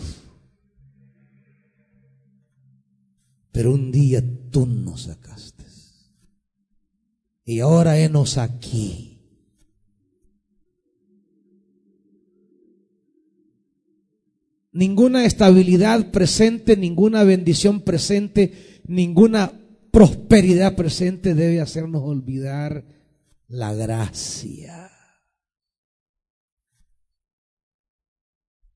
[3.52, 5.66] Pero un día tú nos sacaste.
[7.46, 9.09] Y ahora enos aquí.
[14.80, 19.52] Ninguna estabilidad presente, ninguna bendición presente, ninguna
[19.92, 22.86] prosperidad presente debe hacernos olvidar
[23.50, 24.90] la gracia.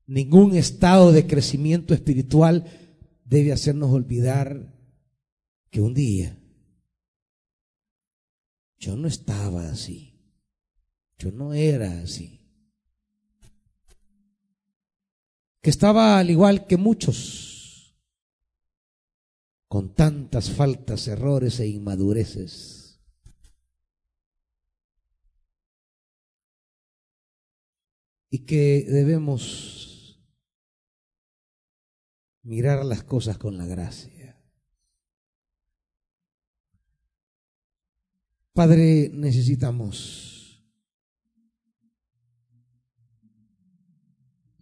[0.06, 2.66] Ningún estado de crecimiento espiritual
[3.24, 4.76] debe hacernos olvidar
[5.70, 6.38] que un día
[8.78, 10.20] yo no estaba así,
[11.18, 12.43] yo no era así,
[15.64, 17.95] que estaba al igual que muchos,
[19.69, 23.02] con tantas faltas, errores e inmadureces.
[28.30, 30.22] Y que debemos
[32.41, 34.38] mirar las cosas con la gracia.
[38.52, 40.32] Padre, necesitamos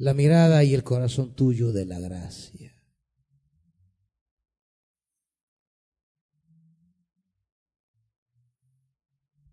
[0.02, 2.74] la mirada y el corazón tuyo de la gracia.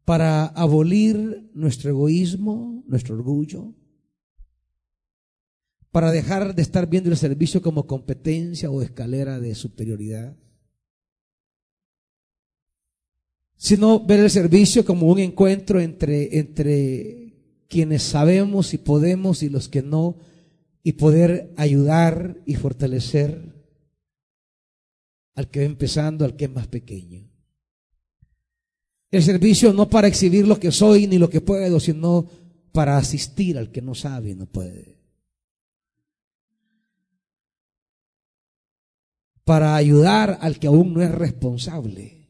[0.06, 3.74] Para abolir nuestro egoísmo, nuestro orgullo,
[5.90, 10.34] para dejar de estar viendo el servicio como competencia o escalera de superioridad,
[13.58, 17.34] sino ver el servicio como un encuentro entre, entre
[17.68, 20.16] quienes sabemos y podemos y los que no,
[20.82, 23.54] y poder ayudar y fortalecer
[25.34, 27.28] al que va empezando, al que es más pequeño.
[29.10, 32.28] El servicio no para exhibir lo que soy ni lo que puedo, sino
[32.72, 34.98] para asistir al que no sabe y no puede.
[39.48, 42.28] para ayudar al que aún no es responsable.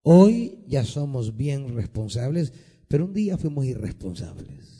[0.00, 2.54] Hoy ya somos bien responsables,
[2.88, 4.78] pero un día fuimos irresponsables.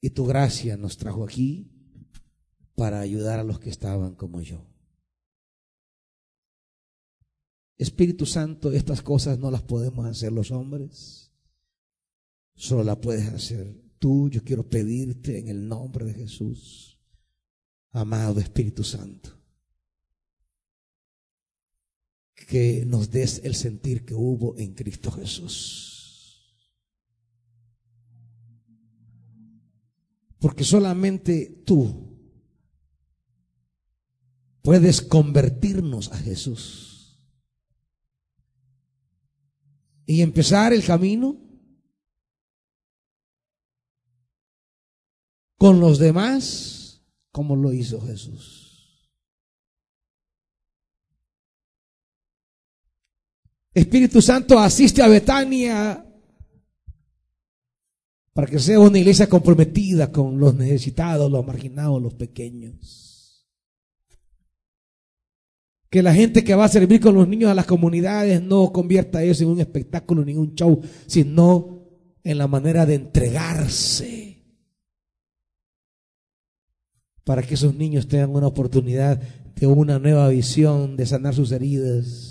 [0.00, 1.70] Y tu gracia nos trajo aquí
[2.74, 4.66] para ayudar a los que estaban como yo.
[7.76, 11.32] Espíritu Santo, estas cosas no las podemos hacer los hombres.
[12.54, 14.28] Solo la puedes hacer tú.
[14.28, 16.98] Yo quiero pedirte en el nombre de Jesús,
[17.92, 19.39] amado Espíritu Santo,
[22.46, 25.90] que nos des el sentir que hubo en Cristo Jesús.
[30.38, 32.18] Porque solamente tú
[34.62, 36.90] puedes convertirnos a Jesús
[40.06, 41.38] y empezar el camino
[45.56, 48.59] con los demás como lo hizo Jesús.
[53.72, 56.04] Espíritu Santo asiste a Betania
[58.32, 63.46] para que sea una iglesia comprometida con los necesitados, los marginados, los pequeños.
[65.88, 69.22] Que la gente que va a servir con los niños a las comunidades no convierta
[69.22, 71.80] eso en un espectáculo ni un show, sino
[72.22, 74.30] en la manera de entregarse
[77.24, 79.20] para que esos niños tengan una oportunidad
[79.54, 82.29] de una nueva visión, de sanar sus heridas.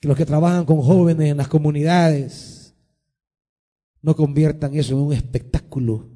[0.00, 2.74] Que los que trabajan con jóvenes en las comunidades
[4.02, 6.08] no conviertan eso en un espectáculo,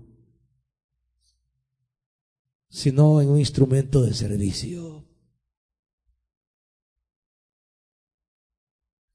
[2.69, 5.05] sino en un instrumento de servicio.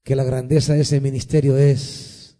[0.02, 2.38] Que la grandeza de ese ministerio es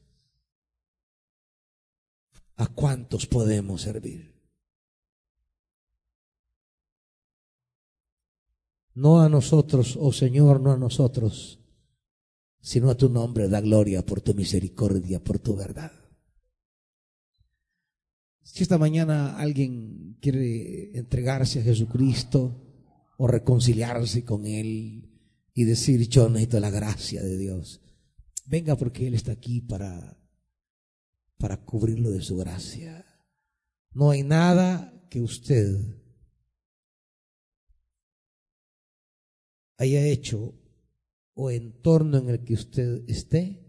[2.56, 4.34] a cuántos podemos servir.
[8.94, 11.60] No a nosotros, oh Señor, no a nosotros,
[12.66, 15.92] sino a tu nombre da gloria por tu misericordia, por tu verdad.
[18.42, 22.60] Si esta mañana alguien quiere entregarse a Jesucristo
[23.18, 25.08] o reconciliarse con Él
[25.54, 27.82] y decir, yo necesito la gracia de Dios,
[28.46, 30.18] venga porque Él está aquí para,
[31.38, 33.06] para cubrirlo de su gracia.
[33.92, 35.78] No hay nada que usted
[39.78, 40.65] haya hecho
[41.38, 43.62] o entorno en el que usted esté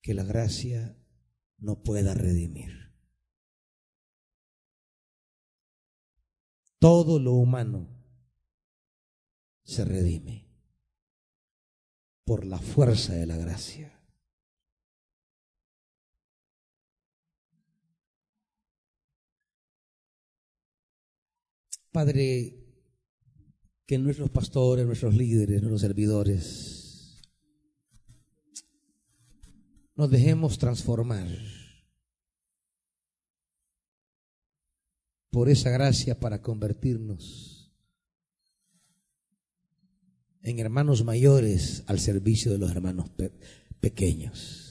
[0.00, 0.96] que la gracia
[1.58, 2.94] no pueda redimir.
[6.78, 7.88] Todo lo humano
[9.64, 10.48] se redime
[12.24, 14.00] por la fuerza de la gracia.
[21.90, 22.59] Padre,
[23.90, 27.20] que nuestros pastores, nuestros líderes, nuestros servidores,
[29.96, 31.26] nos dejemos transformar
[35.30, 37.74] por esa gracia para convertirnos
[40.42, 43.10] en hermanos mayores al servicio de los hermanos
[43.80, 44.69] pequeños.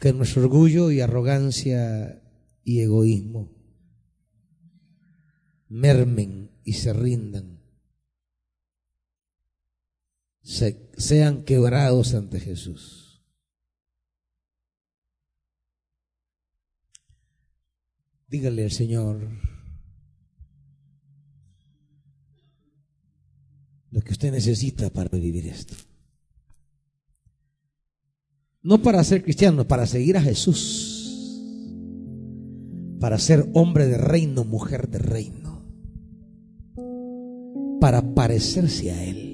[0.00, 2.22] Que nuestro orgullo y arrogancia
[2.64, 3.54] y egoísmo
[5.68, 7.60] mermen y se rindan,
[10.42, 13.22] sean quebrados ante Jesús.
[18.26, 19.28] Dígale al Señor
[23.90, 25.89] lo que usted necesita para vivir esto.
[28.62, 31.42] No para ser cristiano, para seguir a Jesús.
[33.00, 35.64] Para ser hombre de reino, mujer de reino.
[37.80, 39.30] Para parecerse a Él.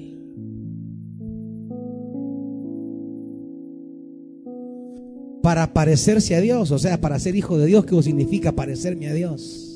[5.43, 9.13] Para parecerse a Dios, o sea, para ser hijo de Dios, ¿qué significa parecerme a
[9.13, 9.66] Dios?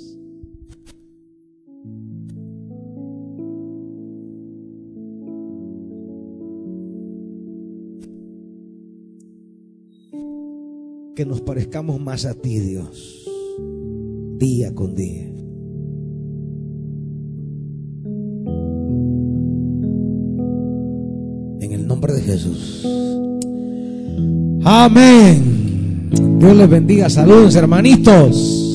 [11.22, 13.30] Que nos parezcamos más a ti, Dios,
[14.40, 15.28] día con día.
[21.60, 22.88] En el nombre de Jesús.
[24.64, 26.10] Amén.
[26.40, 27.08] Dios les bendiga.
[27.08, 28.71] Saludos, hermanitos.